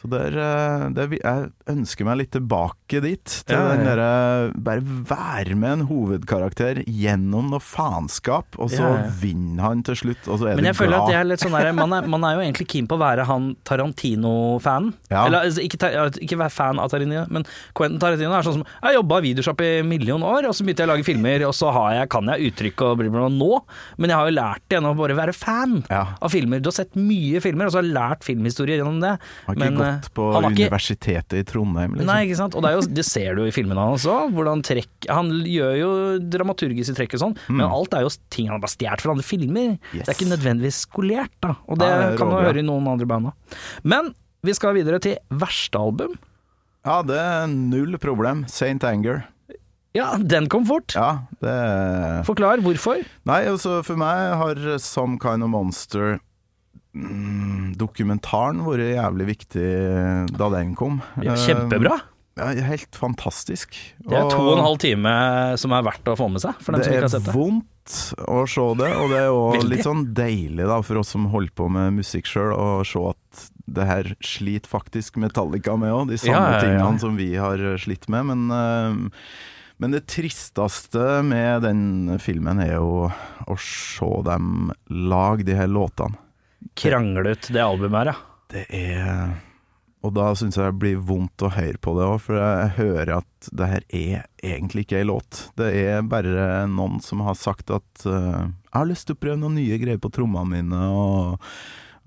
[0.00, 3.32] Så der, er, eh, det er, jeg ønsker meg litt tilbake dit.
[3.44, 4.12] Til Ja, ja, den derre
[4.56, 10.40] Bare være med en hovedkarakter gjennom noe faenskap, og så vinner han til slutt, og
[10.40, 11.02] så er Men jeg føler glad.
[11.04, 13.02] at det er litt sånn der, man, er, man er jo egentlig keen på å
[13.02, 14.94] være han Tarantino-fanen.
[15.10, 15.92] Eller altså, ikke,
[16.24, 17.44] ikke være fan av Tarantino, men
[17.76, 20.86] Quentin Tarantino er sånn som Jeg jobba i videoshop i million år, og så begynte
[20.86, 23.52] jeg å lage filmer, og så har jeg, kan jeg uttrykk og bli bla nå,
[24.00, 26.64] men jeg har jo lært det gjennom å bare være fan av filmer.
[26.64, 29.16] Du har sett mye filmer, og så har jeg lært filmhistorie gjennom det.
[29.44, 32.06] Har ikke men, eh, på han ikke- universitetet i Trondheim, liksom.
[32.10, 32.54] Nei, ikke sant.
[32.54, 34.06] Og det, jo, det ser du jo i filmene hans.
[34.06, 34.64] Hvordan
[35.08, 35.90] Han gjør jo
[36.30, 39.26] dramaturgiske trekk og sånn, men alt er jo ting han har bare stjålet fra andre
[39.26, 39.68] filmer.
[39.76, 39.92] Mm.
[39.94, 40.06] Yes.
[40.06, 41.54] Det er ikke nødvendigvis skolert, da.
[41.68, 43.32] Og det Ja, det kan man høre i noen andre band òg.
[43.84, 46.16] Men vi skal videre til verste album.
[46.86, 48.46] Ja, det er null problem.
[48.48, 49.24] Saint Anger.
[49.92, 50.94] Ja, den kom fort.
[50.94, 53.02] Ja, det Forklar hvorfor.
[53.26, 56.20] Nei, altså for meg har Some Kind of Monster mm,
[56.92, 59.66] Dokumentaren vært jævlig viktig
[60.34, 61.00] da den kom.
[61.22, 62.00] Ja, Kjempebra.
[62.00, 62.08] Eh,
[62.40, 63.74] Ja, helt fantastisk.
[64.00, 65.12] Det er to og en halv time
[65.60, 67.34] som er verdt å få med seg, Det er det.
[67.34, 71.26] vondt å se det, og det er jo litt sånn deilig da for oss som
[71.26, 76.08] holder på med musikk sjøl, å se at det her sliter faktisk Metallica med òg,
[76.08, 76.62] de samme ja.
[76.62, 78.30] tingene som vi har slitt med.
[78.30, 79.20] Men, eh,
[79.82, 86.16] men det tristeste med den filmen er jo å se dem lage de her låtene.
[86.78, 88.18] Krangle ut det albumet her, ja.
[88.50, 89.36] Det er
[90.02, 93.12] Og da syns jeg det blir vondt å høre på det òg, for jeg hører
[93.18, 95.42] at det her er egentlig ikke ei låt.
[95.60, 99.36] Det er bare noen som har sagt at uh, 'Jeg har lyst til å prøve
[99.42, 101.42] noen nye greier på trommene mine', og,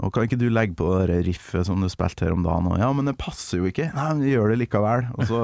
[0.02, 2.82] og 'kan ikke du legge på det riffet som du spilte her om dagen?' Og
[2.82, 3.94] 'ja, men det passer jo ikke'.
[3.94, 5.14] 'Nei, men gjør det likevel'.
[5.14, 5.42] Og så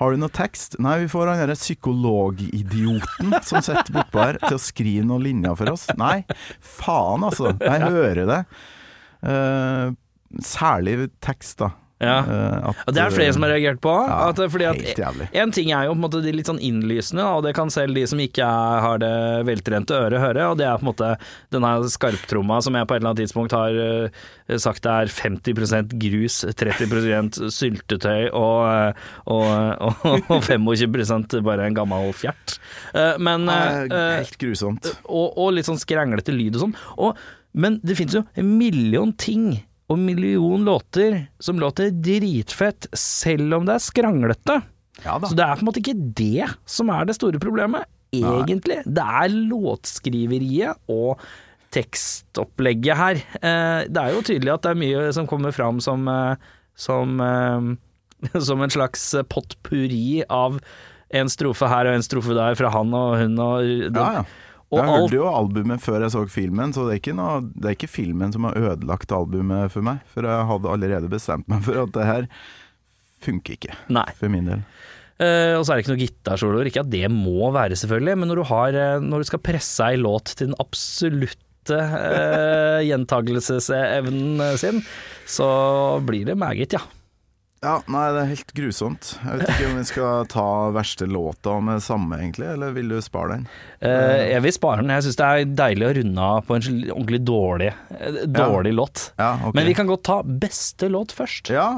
[0.00, 0.78] har du noe tekst?
[0.82, 5.58] Nei, vi får han derre psykologidioten som sitter bortpå her til å skrive noen linjer
[5.58, 5.84] for oss.
[6.00, 6.22] Nei,
[6.64, 7.52] faen altså.
[7.60, 8.40] Jeg hører det.
[9.22, 9.92] Uh,
[10.42, 11.74] særlig tekst, da.
[12.02, 12.18] Ja.
[12.26, 13.92] Eh, at, Og det er flere som har reagert på.
[14.08, 15.28] Ja, at, fordi at helt jævlig.
[15.42, 17.96] En ting er jo på en måte de litt sånn innlysende, og det kan selv
[17.98, 19.14] de som ikke er, har det
[19.48, 21.10] veltrente øret høre, og det er på en måte
[21.54, 26.42] denne skarptromma som jeg på et eller annet tidspunkt har uh, sagt er 50 grus,
[26.58, 29.46] 30 syltetøy og, eh, og,
[29.80, 32.58] og, og 25 bare en gammel fjert.
[32.94, 34.90] Uh, Men eh, helt grusomt.
[35.06, 36.76] og, og litt sånn skranglete lyd og sånn.
[37.52, 43.66] Men det finnes jo en million ting og million låter som låter dritfett, selv om
[43.68, 44.60] det er skranglete.
[45.02, 45.16] Ja.
[45.18, 47.88] Så det er på en måte ikke det som er det store problemet.
[48.12, 48.82] egentlig.
[48.84, 51.20] Det er låtskriveriet og
[51.72, 53.20] tekstopplegget her.
[53.40, 56.34] Eh, det er jo tydelig at det er mye som kommer fram som, eh,
[56.76, 60.60] som, eh, som en slags potpurri av
[61.12, 63.96] en strofe her og en strofe der fra han og hun og den.
[63.96, 64.24] Ja, ja.
[64.72, 67.76] Jeg hørte jo albumet før jeg så filmen, så det er, ikke noe, det er
[67.76, 70.00] ikke filmen som har ødelagt albumet for meg.
[70.12, 72.28] For jeg hadde allerede bestemt meg for at det her
[73.22, 74.06] funker ikke, Nei.
[74.18, 74.64] for min del.
[75.22, 76.70] Uh, og så er det ikke noe gitarsoloer.
[76.70, 79.86] Ikke at det må være, selvfølgelig, men når du, har, eh, når du skal presse
[79.86, 84.82] ei låt til den absolutte uh, gjentagelsesevnen sin,
[85.28, 85.52] så
[86.06, 86.82] blir det meget, ja.
[87.62, 89.12] Ja, nei, det er helt grusomt.
[89.22, 92.96] Jeg vet ikke om vi skal ta verste låta med samme, egentlig, eller vil du
[93.04, 93.44] spare den?
[93.78, 94.90] Uh, jeg vil spare den.
[94.90, 97.70] Jeg syns det er deilig å runde av på en ordentlig dårlig,
[98.26, 98.78] dårlig ja.
[98.80, 99.04] låt.
[99.14, 99.54] Ja, okay.
[99.60, 101.52] Men vi kan godt ta beste låt først.
[101.54, 101.68] Ja,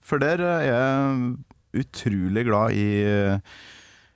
[0.00, 3.60] for der er jeg utrolig glad i eh,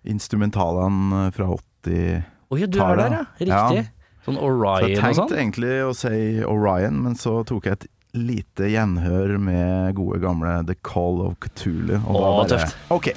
[0.08, 2.30] instrumentalene fra 80-tallet.
[2.48, 3.24] Å ja, du er der, ja.
[3.40, 3.84] Riktig.
[4.24, 4.88] Sånn Så jeg sånn.
[4.88, 10.20] Jeg tenkte egentlig å si Orion, men så tok jeg et lite gjenhør med gode
[10.22, 11.96] gamle The Call of Cthulhu.
[12.06, 12.76] Og Åh, bare- tøft.
[12.94, 13.08] Ok,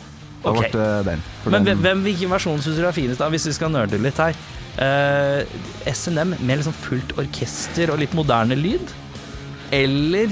[0.44, 0.72] da okay.
[0.72, 1.24] ble det den.
[1.54, 4.18] Men den hvem, hvilken versjon syns du er finest, da, hvis vi skal nerde litt
[4.18, 4.34] her?
[4.78, 5.42] Uh,
[5.90, 8.92] SNM med liksom fullt orkester og litt moderne lyd?
[9.74, 10.28] Eller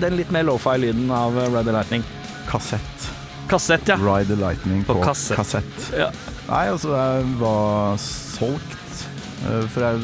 [0.00, 2.04] den litt mer lofi-lyden av Ride the Lightning?
[2.48, 3.08] kassett.
[3.48, 3.96] Kassett, ja.
[3.96, 5.36] Ride the Lightning På på, kassett.
[5.36, 5.90] kassett.
[5.96, 6.10] ja.
[6.48, 9.02] Nei, altså, jeg var solgt.
[9.44, 10.00] eh, For jeg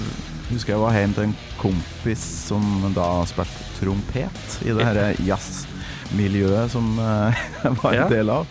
[0.51, 2.63] husker jeg var hjemme til en kompis som
[2.97, 7.33] da spilte trompet i det her jazzmiljøet som eh,
[7.65, 8.45] jeg var en del av.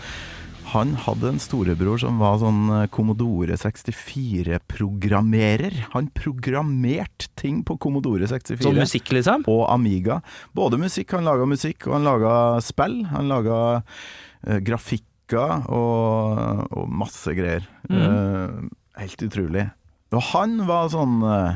[0.73, 5.73] Han hadde en storebror som var sånn eh, Commodore 64-programmerer.
[5.93, 9.43] Han programmerte ting på Commodore 64 Sånn musikk, liksom?
[9.53, 10.21] og Amiga.
[10.57, 12.33] Både musikk, han laga musikk, og han laga
[12.65, 13.05] spill.
[13.11, 17.61] Han laga uh, grafikker og, og masse greier.
[17.89, 18.49] Eh,
[18.97, 19.69] helt utrolig.
[20.13, 21.55] Og han var sånn eh,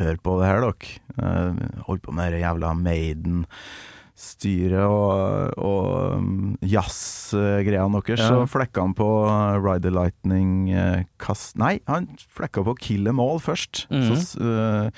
[0.00, 0.88] Hør på det her, dere.
[1.86, 5.10] Hold på med det jævla Maiden-styret og,
[5.60, 8.20] og um, jazzgreiene deres.
[8.22, 8.28] Ja.
[8.32, 11.52] Så flekka han på uh, Ride the Lightning uh, kast...
[11.60, 13.72] Nei, han flekka på Kill Em All først.
[13.92, 14.14] Mhm.
[14.16, 14.88] Så uh,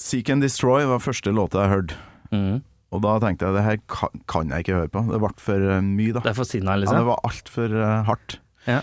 [0.00, 1.94] Seek and Destroy var første låta jeg hørte.
[2.32, 2.56] Mm.
[2.90, 5.00] Og da tenkte jeg det her kan, kan jeg ikke høre på.
[5.12, 6.20] Det ble for uh, mye, da.
[6.24, 7.06] Det for sinna, Ja, det liksom?
[7.10, 8.30] var altfor uh, hardt.
[8.66, 8.80] Ja.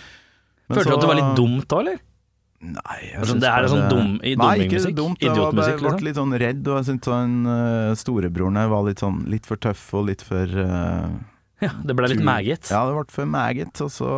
[0.67, 1.97] Følte du at det var litt dumt da, eller?
[2.59, 4.95] Nei, jeg Altså, det er bare sånn dum- dummingmusikk?
[4.97, 5.19] dumt.
[5.21, 6.05] Jeg Idiotmusikk, ble liksom?
[6.07, 9.57] litt sånn redd, og jeg syntes sånn, uh, storebroren her var litt sånn litt for
[9.61, 11.09] tøff og litt for uh,
[11.61, 12.65] Ja, det ble litt maggot?
[12.73, 13.81] Ja, det ble for maggot.
[13.85, 14.09] Og så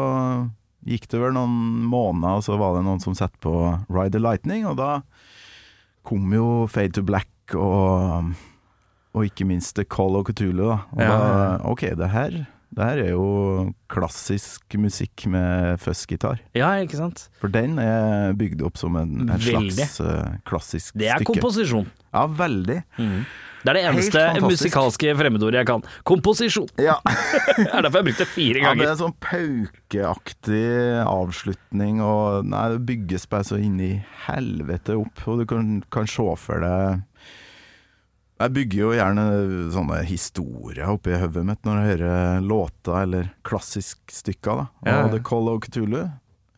[0.87, 3.53] gikk det vel noen måneder, og så var det noen som satte på
[3.91, 5.01] Ride the Lightning, og da
[6.07, 8.31] kom jo Fade to Black og
[9.17, 10.75] og ikke minst The Call of Cthulhu, da.
[10.95, 11.57] Og Ja, da.
[11.71, 12.47] OK, det her,
[12.79, 13.25] det her er jo
[13.91, 16.39] klassisk musikk med fuzzgitar.
[16.55, 17.25] Ja, ikke sant?
[17.41, 21.33] For den er bygd opp som en, en slags uh, klassisk Det er stykke.
[21.35, 21.89] komposisjon.
[22.13, 22.79] Ja, veldig.
[23.59, 25.83] Det er det eneste musikalske fremmedordet jeg kan.
[26.07, 26.69] Komposisjon!
[26.89, 26.95] Ja.
[27.59, 30.63] Det er derfor jeg brukte det fire ja, det er er sånn paukeaktig
[31.03, 33.91] avslutning, og nei, det bygges bare så inn i
[34.29, 37.03] helvete opp, og du kan, kan se for deg
[38.39, 39.23] Jeg bygger jo gjerne
[39.73, 44.67] sånne historier oppi hodet mitt når jeg hører låter eller klassisk stykker, da.
[44.87, 45.09] Ja, ja.
[45.11, 46.05] The Call of Cthulhu.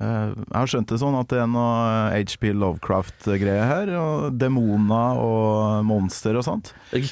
[0.02, 5.20] Eh, Jeg har skjønt det sånn at det er noe HP Lovecraft-greier her, og demoner
[5.22, 6.72] og monster og sånt.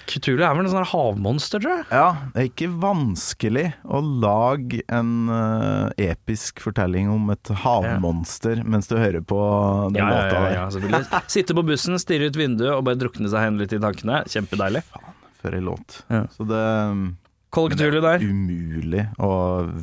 [0.09, 1.85] Kutulu er vel en sånn havmonster, tror jeg.
[1.93, 8.89] Ja, det er ikke vanskelig å lage en uh, episk fortelling om et havmonster mens
[8.91, 9.39] du hører på
[9.93, 10.57] den Ja, ja, låta ja, der.
[10.57, 11.23] ja, selvfølgelig.
[11.37, 14.23] Sitte på bussen, stirre ut vinduet og bare drukne seg hen litt i tankene.
[14.29, 14.83] Kjempedeilig.
[14.91, 16.01] Faen, For ei låt.
[16.11, 16.25] Ja.
[16.35, 16.63] Så det
[17.49, 18.21] Cthulhu der.
[18.21, 19.29] umulig å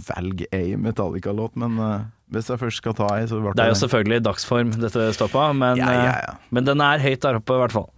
[0.07, 2.05] velge ei Metallica-låt, men eh,
[2.35, 5.53] hvis jeg først skal ta ei, så ble Det er jo selvfølgelig dagsform dette stoppa,
[5.55, 6.35] men, Ja, ja, eh, ja.
[6.51, 7.91] men den er høyt der oppe, i hvert fall.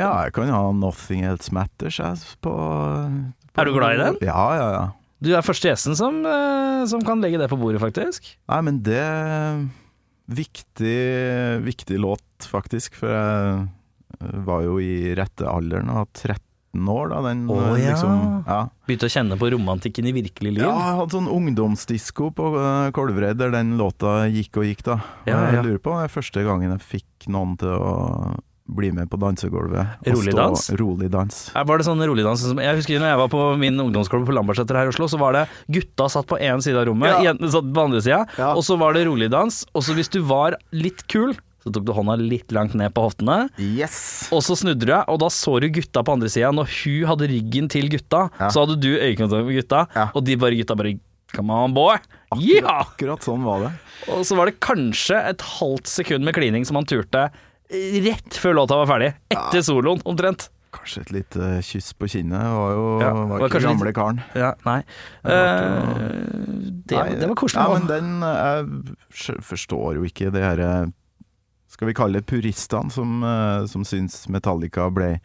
[0.00, 2.00] Ja, jeg kan ha 'Nothing Else Matters'
[2.42, 4.16] på, på Er du glad i den?
[4.26, 4.84] Ja, ja, ja.
[5.22, 8.34] Du er første gjesten som, eh, som kan legge det på bordet, faktisk.
[8.50, 9.62] Nei, men det er
[10.28, 12.96] viktig, viktig låt, faktisk.
[12.98, 13.68] For jeg
[14.20, 16.10] eh, var jo i rette alderen og var
[16.74, 17.92] 13 år da den eh, ja.
[17.94, 18.60] liksom Ja.
[18.86, 20.62] Begynte å kjenne på romantikken i virkelig liv.
[20.64, 24.98] ja, jeg hadde sånn ungdomsdisko på uh, Kolvereid der den låta gikk og gikk, da.
[25.24, 25.52] Og Ja, ja.
[25.58, 27.94] Jeg lurer på om det er første gangen jeg fikk noen til å
[28.64, 29.98] bli med på dansegulvet.
[30.08, 30.62] Rolig stå- dans?
[30.80, 31.40] Rolig dans.
[31.52, 34.74] Var det sånn roligdans som Jeg husker når jeg var på min ungdomsklubb på Lambertseter
[34.80, 37.20] her i Oslo, så var det gutta satt på én side av rommet, Ja.
[37.32, 38.54] jentene satt på andre sida, Ja.
[38.54, 39.66] og så var det rolig dans.
[39.74, 41.34] Og så hvis du var litt kul,
[41.64, 43.48] så tok du hånda litt langt ned på hoftene.
[43.58, 44.28] Yes!
[44.30, 46.52] Og så snudde du deg, og da så du gutta på andre sida.
[46.52, 48.50] Når hun hadde ryggen til gutta, Ja.
[48.52, 50.10] så hadde du øyekontakt med gutta, Ja.
[50.14, 50.98] og de bare gutta bare
[51.34, 51.96] Come on, boy!
[52.38, 52.84] Ja!
[52.84, 53.72] Akkurat sånn var det.
[54.12, 57.30] Og så var det kanskje et halvt sekund med klining som han turte
[57.72, 59.14] rett før låta var ferdig.
[59.34, 60.48] Etter soloen, omtrent.
[60.74, 62.38] Kanskje et lite kyss på kinnet.
[62.38, 64.22] Var jo Ja, var var ikke kanskje litt- karen.
[64.36, 64.78] Ja, nei.
[65.24, 65.82] Eh,
[66.86, 67.62] det, Nei, det var koselig.
[67.62, 70.92] Ja, men den Jeg skj- forstår jo ikke det herre
[71.74, 75.16] Skal vi kalle det puristene som, eh, som syns Metallica ble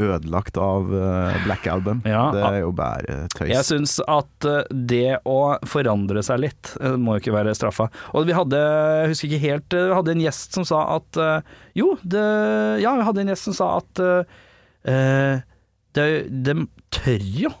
[0.00, 2.00] ødelagt av eh, Black Album.
[2.08, 3.50] Ja, det er jo bare tøys.
[3.50, 7.90] Jeg syns at eh, det å forandre seg litt må jo ikke være straffa.
[8.16, 8.56] Og vi hadde,
[9.02, 11.20] jeg husker ikke helt, vi hadde en gjest som sa at
[11.76, 12.24] Jo, det,
[12.80, 15.42] ja, vi hadde en gjest som sa at uh,
[15.98, 16.54] det, de
[16.94, 17.52] tør jo.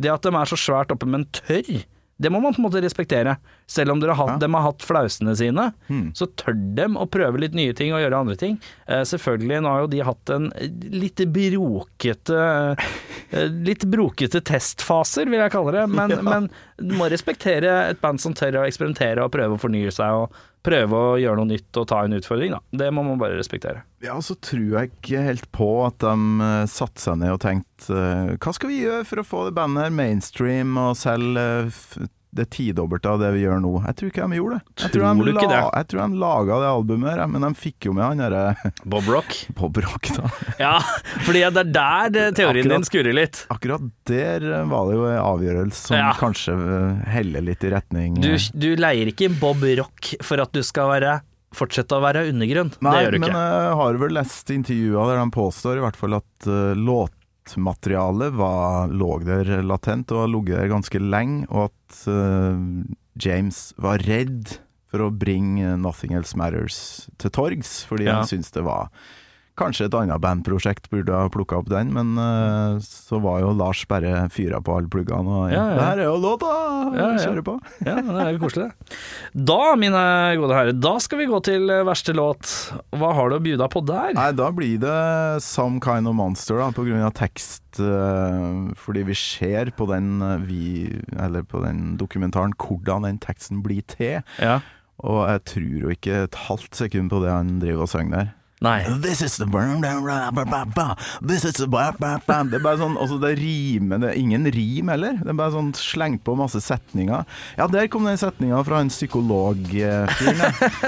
[0.00, 1.84] Det at de er så svært oppe, men tør.
[2.16, 3.36] Det må man på en måte respektere.
[3.68, 4.36] Selv om dere har, Ja.
[4.40, 6.14] de har hatt flausene sine, mm.
[6.16, 8.56] så tør de å prøve litt nye ting og gjøre andre ting.
[8.86, 10.50] Eh, selvfølgelig, nå har jo de hatt en
[10.92, 12.86] litt brokete eh,
[13.50, 15.86] Litt brokete testfaser, vil jeg kalle det.
[15.90, 19.92] Men, men du må respektere et band som tør å eksperimentere og prøve å fornye
[19.92, 22.56] seg og prøve å gjøre noe nytt og ta en utfordring.
[22.56, 22.60] Da.
[22.84, 23.84] Det må man bare respektere.
[24.04, 27.40] Ja, og så tror jeg ikke helt på at de uh, satte seg ned og
[27.42, 31.46] tenkte eh, Hva skal vi gjøre for å få det bandet her mainstream og selge
[31.66, 32.06] eh,
[32.36, 33.72] det tidobbelte av det vi gjør nå?
[33.86, 34.64] Jeg tror ikke de gjorde det.
[34.84, 35.60] Jeg tror, Tror de, la, det?
[35.80, 39.08] jeg tror de laga det albumet her, men de fikk jo med han derre Bob
[39.10, 39.36] Rock.
[39.58, 40.30] Bob Rock, da.
[40.66, 40.74] Ja,
[41.26, 42.76] fordi det er der det- teorien Akkurat.
[42.76, 43.42] din skurrer litt.
[43.52, 46.12] Akkurat der eh, var det jo en avgjørelse som Ja.
[46.20, 50.52] kanskje eh, heller litt i retning Du, eh, du leier ikke Bob Rock for at
[50.56, 51.16] du skal være
[51.56, 52.68] fortsette å være undergrunn.
[52.84, 55.96] Nei, det gjør du men jeg har vel lest intervjuer der de påstår i hvert
[55.96, 56.74] fall at uh,
[57.54, 62.84] låtmaterialet var, lå der latent og har ligget der ganske lenge, og at uh,
[63.22, 64.58] James var redd
[64.90, 68.16] for å bringe Nothing Else Matters til torgs, fordi Ja.
[68.20, 68.88] han syntes det var
[69.56, 73.86] Kanskje et annet bandprosjekt burde ha plukka opp den, men uh, så var jo Lars
[73.88, 75.76] bare fyra på alle pluggene og Ja, ja.
[75.76, 76.50] Det her er jo låta!
[76.92, 77.22] Ja, ja.
[77.22, 77.54] Kjøre på.
[77.86, 78.98] Ja, det er jo koselig, det.
[79.48, 80.02] Da, mine
[80.42, 82.52] gode herrer, da skal vi gå til eh, verste låt.
[82.96, 84.12] Hva har du å bjuda på der?
[84.18, 85.00] Nei, da blir det
[85.46, 87.64] Some Kind of Monster, da, på grunn av tekst.
[87.80, 93.84] Uh, fordi vi ser på den, vi, eller på den dokumentaren hvordan den teksten blir
[93.88, 94.20] til.
[94.36, 94.60] Ja.
[95.04, 98.34] Og jeg tror jo ikke et halvt sekund på det han driver og synger der.
[98.64, 98.84] Nei.
[99.02, 99.44] This is the
[101.20, 105.18] This is the Det er bare sånn Altså, det rimer Det er ingen rim heller.
[105.20, 107.26] Det er bare sånn slengt på masse setninger.
[107.58, 110.08] Ja, der kom den setninga fra en psykologfyren.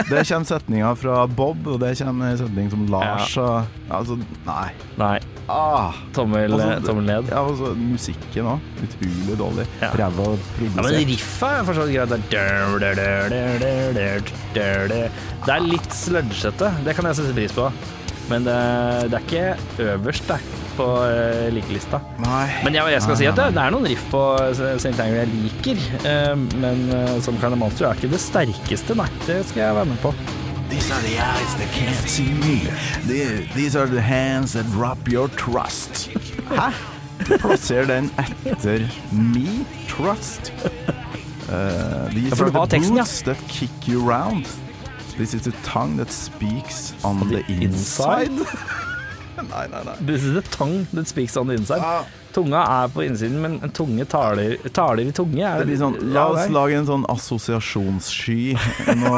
[0.09, 4.17] Der kommer setninga fra Bob, og der kommer en setning som Lars og Altså,
[4.47, 4.71] nei.
[5.01, 5.19] Nei.
[5.49, 5.93] Ah.
[6.13, 7.31] Tommel, Altså, eh, tommel ned.
[7.33, 8.59] Ja, og så musikken òg.
[8.85, 9.67] Utrolig dårlig.
[9.81, 9.91] Ja.
[9.97, 11.09] Ræva Ja, men produsert.
[11.09, 12.11] riffet er fortsatt greit.
[15.47, 17.58] Det er litt sludgete, det kan jeg sette pris på.
[18.29, 18.57] Men det,
[19.09, 20.37] det er ikke øverst det,
[20.77, 21.99] på uh, likelista.
[22.23, 22.43] Nei.
[22.67, 24.21] Men jeg, jeg skal si at det, det er noen riff på
[24.53, 24.93] St.
[25.01, 29.09] Anger jeg liker, Uh, men uh, som Kind of Monster er ikke det sterkeste, nei.
[29.27, 30.13] Det skal jeg være med på.
[30.69, 32.59] These are the eyes that can't see me.
[33.57, 36.11] These are the hands that drop your trust.
[36.53, 36.69] Hæ?
[37.41, 40.53] Plasser den etter me trust.
[41.49, 43.05] Uh, these Ja, are du the teksten, ja.
[43.25, 44.45] that kick you round.
[45.19, 48.31] This is the tongue that speaks on the, inside?
[49.51, 49.97] nei, nei, nei.
[50.01, 51.81] This is the tongue that speaks on the inside.
[51.83, 52.07] Ah,
[52.39, 55.43] Tunga er på innsiden, men en tunge taler, taler i tunge.
[55.43, 58.55] Er, det blir sånn, la oss ja, lage en sånn assosiasjonssky.
[59.01, 59.13] Nå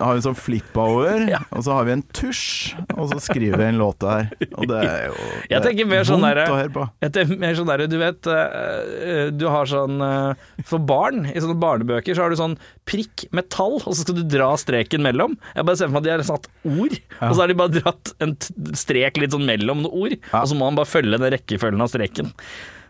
[0.00, 1.40] har vi sånn flip-over, Ja.
[1.52, 4.30] og så har vi en tusj, og så skriver vi en låt der.
[4.56, 6.86] Og det er jo det Jeg tenker mer er sånn derre- å høre på.
[7.04, 11.36] Jeg tenker mer sånn der, du vet eh, Du har sånn eh, For barn, i
[11.42, 12.56] sånne barnebøker, så har du sånn
[12.88, 15.36] prikk med tall, og så skal du dra streken mellom.
[15.56, 17.72] Jeg bare ser for meg at de har satt ord, og så har de bare
[17.78, 18.34] dratt en
[18.76, 20.42] strek litt sånn mellom noen ord, Ja.
[20.42, 22.28] og så må man bare følge den rekkefølgen av streken.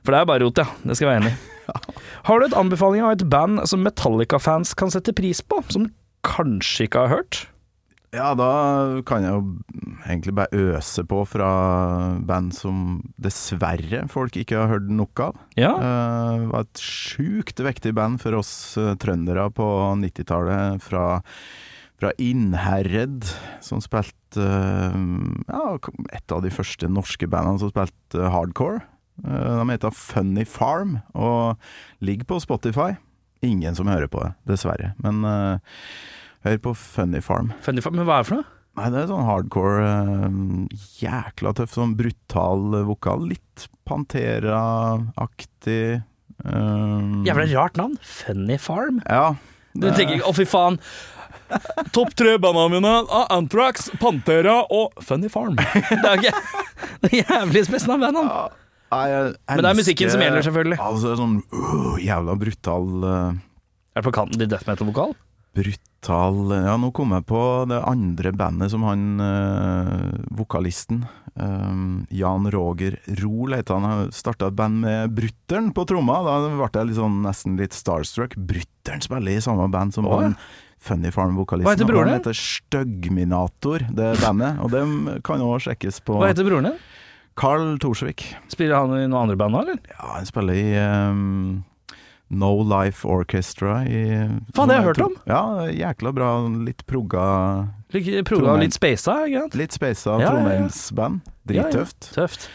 [0.05, 0.69] For det er bare rot, ja.
[0.85, 1.51] Det skal jeg være enig i.
[2.29, 5.89] Har du et anbefaling av et band som Metallica-fans kan sette pris på, som
[6.25, 7.45] kanskje ikke har hørt?
[8.15, 11.49] Ja, da kan jeg jo egentlig bare øse på fra
[12.23, 15.41] band som dessverre folk ikke har hørt nok av.
[15.59, 15.73] Ja.
[15.75, 19.67] Det var et sjukt viktig band for oss eh, trøndere på
[20.05, 21.07] 90-tallet, fra,
[21.99, 23.27] fra Innherred,
[23.65, 25.01] som spilte eh,
[25.51, 25.65] ja,
[26.15, 28.85] et av de første norske bandene som spilte hardcore.
[29.23, 31.57] Eh, De heter Funny Farm, og
[32.05, 32.91] ligger på Spotify.
[33.45, 34.95] Ingen som hører på det, dessverre.
[35.05, 35.59] Men uh,
[36.47, 37.53] hør på Funny Farm.
[37.65, 38.49] Funny Farm, men hva er det for noe?
[38.75, 40.29] Nei, det er sånn hardcore, uh,
[40.99, 43.21] jækla tøff, sånn brutal vokal.
[43.31, 46.01] Litt Pantera-aktig.
[46.45, 47.95] Um, Jævla rart navn.
[48.03, 49.03] Funny Farm.
[49.07, 49.35] Ja.
[49.75, 50.79] Du tenker ikke 'å, fy faen'.
[51.93, 55.57] Topp tre bandene mine av Anthrax, Pantera og Funny Farm.
[55.61, 56.33] Det er ikke
[57.05, 58.49] Det jævlig spesielt navn.
[58.95, 60.81] Men det er musikken som gjelder, selvfølgelig.
[60.83, 63.37] Altså, sånn uh, jævla brutal uh,
[63.95, 65.15] Er det på kanten til death metal-vokal?
[65.55, 71.05] Brutal Ja, nå kom jeg på det andre bandet som han uh, vokalisten
[71.39, 74.13] um, Jan Roger Rol heter han.
[74.15, 76.21] Starta et band med Brutter'n på tromma.
[76.27, 78.37] Da ble jeg litt sånn, nesten litt starstruck.
[78.37, 80.37] Brutter'n spiller i samme band som han
[80.85, 81.69] Funny Farm-vokalisten.
[81.69, 84.61] Hva heter broren Han heter Støggminator, det bandet.
[84.65, 84.85] Og det
[85.25, 86.83] kan òg sjekkes på Hva heter broren din?
[87.37, 88.27] Carl Thorsvik.
[88.53, 89.79] Spiller han i noen andre band nå, eller?
[89.91, 91.65] Ja, han spiller i um,
[92.35, 94.03] No Life Orchestra i
[94.55, 95.17] Faen, det har jeg hørt om.
[95.29, 96.29] Ja, jækla bra.
[96.67, 97.25] Litt progga
[97.95, 98.63] Litt- Prøvde Trondheim.
[98.65, 99.55] litt spasa, ikke sant?
[99.61, 101.11] Litt speisa Ja, ja, ja.
[101.47, 102.09] Drittøft.
[102.15, 102.49] Tøft.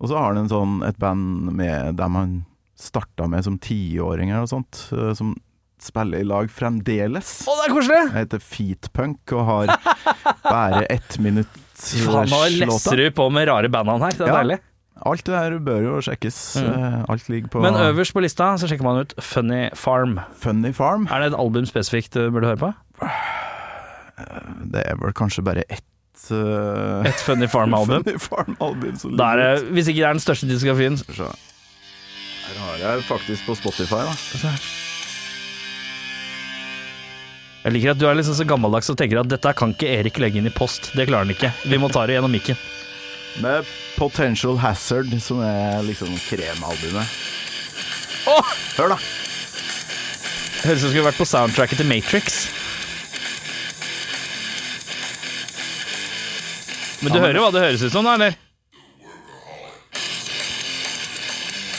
[0.00, 2.36] Og så har han en sånn, et band med dem han
[2.76, 5.34] starta med som tiåringer og sånt, eh, som
[5.80, 7.30] spiller i lag fremdeles.
[7.48, 8.00] Å, det er koselig!
[8.12, 9.72] Det heter Feetpunk og har
[10.44, 14.16] bare ett minutt Faen, nå lesser du på med rare bandene her.
[14.16, 14.40] Det er Ja.
[14.42, 14.58] deilig.
[15.04, 16.36] Alt det her bør jo sjekkes.
[16.56, 16.68] Mm.
[16.72, 20.20] Eh, Alt ligger på Men øverst på lista så sjekker man ut Funny Farm.
[20.40, 21.04] Funny Farm.
[21.12, 22.72] Er det et album spesifikt du burde høre på?
[24.72, 25.84] Det er vel kanskje bare ett
[26.32, 27.04] uh...
[27.04, 28.02] Et Funny Farm-album?
[28.06, 28.16] Det,
[29.70, 30.96] hvis ikke det er den største diskografien.
[30.96, 34.14] Her har jeg faktisk på Spotify, da.
[37.66, 40.20] Jeg liker at du er liksom så gammeldags og tenker at dette kan ikke Erik
[40.22, 40.92] legge inn i post.
[40.94, 41.48] Det klarer han ikke.
[41.66, 42.58] Vi må ta det gjennom mikken.
[43.42, 43.66] Med
[43.98, 47.16] Potential Hazard, som er liksom kremalbumet.
[48.30, 48.52] Oh!
[48.78, 48.98] Hør, da.
[50.62, 52.38] Høres ut som skulle vært på soundtracket til Matrix.
[57.02, 58.36] Men du Ja, men- hører hva det høres ut som, da, eller?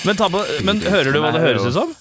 [0.04, 1.96] Men, ta på, men hører du hva det høres ut som?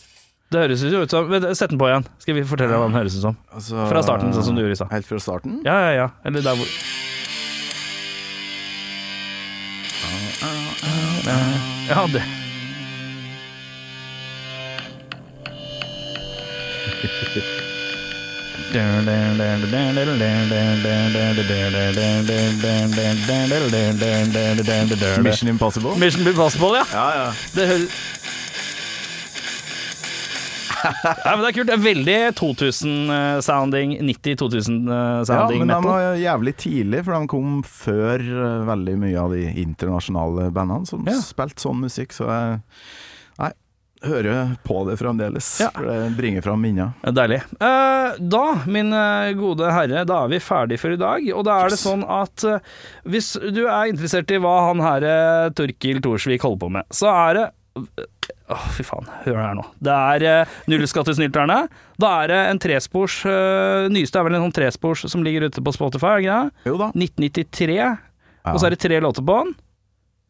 [0.57, 2.07] Det høres jo ut som Sett den på igjen.
[2.23, 3.35] Skal vi fortelle deg hva den høres ut som?
[3.53, 4.89] Altså, Fra starten, sånn som du gjorde i stad.
[4.95, 5.59] Helt fra starten?
[5.67, 6.07] Ja, ja, ja.
[6.25, 6.71] Eller der hvor
[11.87, 12.25] Ja, det
[25.23, 25.97] Mission Impossible?
[25.97, 26.85] Mission Impossible, ja.
[26.93, 27.33] Ja, ja.
[27.55, 28.26] Det høres
[30.87, 31.67] Nei, men Det er kult.
[31.71, 35.91] Det er veldig 2000-sounding, 90-2000-sounding ja, men de metal.
[35.91, 41.05] var jævlig tidlig, for de kom før eh, veldig mye av de internasjonale bandene som
[41.09, 41.19] Ja.
[41.25, 42.61] spilte sånn musikk, så jeg
[43.37, 43.51] Nei,
[44.07, 45.49] hører på det fremdeles.
[45.61, 45.69] Ja.
[45.75, 46.95] For det bringer fram minner.
[47.05, 47.43] Ja, Deilig.
[47.61, 51.25] Eh, da, min eh, gode herre, da er vi ferdig for i dag.
[51.37, 52.45] Og da er det sånn at
[53.05, 55.17] hvis du er interessert i hva han herre
[55.57, 57.47] Torkil Thorsvik holder på med, så er det
[58.53, 59.09] Åh, fy faen.
[59.25, 59.65] Hør her nå.
[59.83, 61.59] Det er uh, Nullskattesnylterne.
[62.03, 65.63] Da er det en trespors uh, Nyeste er vel en sånn trespors som ligger ute
[65.65, 66.71] på Spotify, er det ikke det?
[66.73, 66.91] Jo da.
[66.95, 67.79] 1993.
[67.83, 67.95] Ja.
[68.53, 69.55] Og så er det tre låter på den.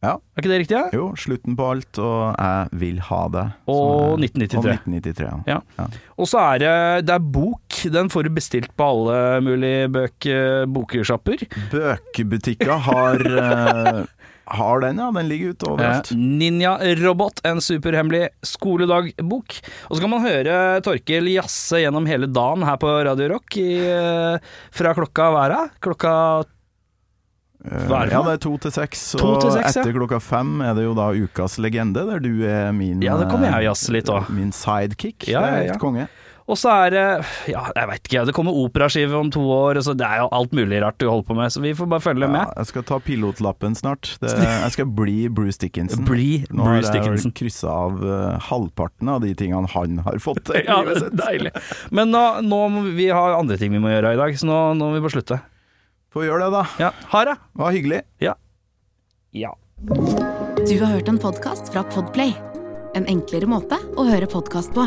[0.05, 0.13] Ja.
[0.37, 0.77] Er ikke det riktig?
[0.77, 0.89] Ja?
[0.95, 3.45] Jo, slutten på alt, og jeg vil ha det.
[3.73, 4.59] Og er- 1993.
[4.61, 5.57] Og 1993, ja.
[5.81, 5.87] Ja.
[6.21, 6.75] Og så er det,
[7.09, 7.79] det er bok.
[7.97, 10.29] Den får du bestilt på alle mulige bøk,
[10.77, 11.47] boksjapper.
[11.73, 14.05] Bøkebutikker har, eh,
[14.47, 15.11] har den, ja.
[15.13, 16.11] Den ligger ute overalt.
[16.13, 19.57] Eh, Ninja Robot, en superhemmelig skoledagbok.
[19.91, 23.71] Og så kan man høre Torkil jazze gjennom hele dagen her på Radio Rock i,
[23.87, 24.39] eh,
[24.71, 25.65] fra klokka hva er det?
[25.87, 26.15] Klokka
[27.67, 29.83] Eh, Hva er det ja, det er to til seks, og til seks, ja.
[29.83, 33.27] etter klokka fem er det jo da ukas legende, der du er min Ja, det
[33.31, 34.29] kommer jeg å jazze litt òg.
[34.37, 35.27] Min sidekick.
[35.27, 36.05] Ja, det er helt konge.
[36.47, 37.01] Og så er det
[37.51, 40.29] Ja, jeg veit ikke, det kommer operaskive om to år, og så det er jo
[40.37, 42.53] alt mulig rart du holder på med, så vi får bare følge Ja, med.
[42.61, 44.13] jeg skal ta pilotlappen snart.
[44.23, 46.05] Det, jeg skal bli Bruce Dickinson.
[46.07, 47.33] Bli Nå Bruce har jeg Dickinson.
[47.35, 51.53] kryssa av uh, halvparten av de tingene han har fått til Ja, det er deilig.
[51.91, 54.61] Men nå, nå må vi ha andre ting vi må gjøre i dag, så nå,
[54.79, 55.41] nå må vi bare slutte.
[56.15, 56.65] Får gjøre det, da.
[56.87, 57.35] Ja, ha det!
[57.57, 58.03] Det var hyggelig.
[58.23, 58.37] Ja.
[60.67, 62.33] Du har hørt en podkast fra Podplay.
[62.97, 64.87] En enklere måte å høre podkast på.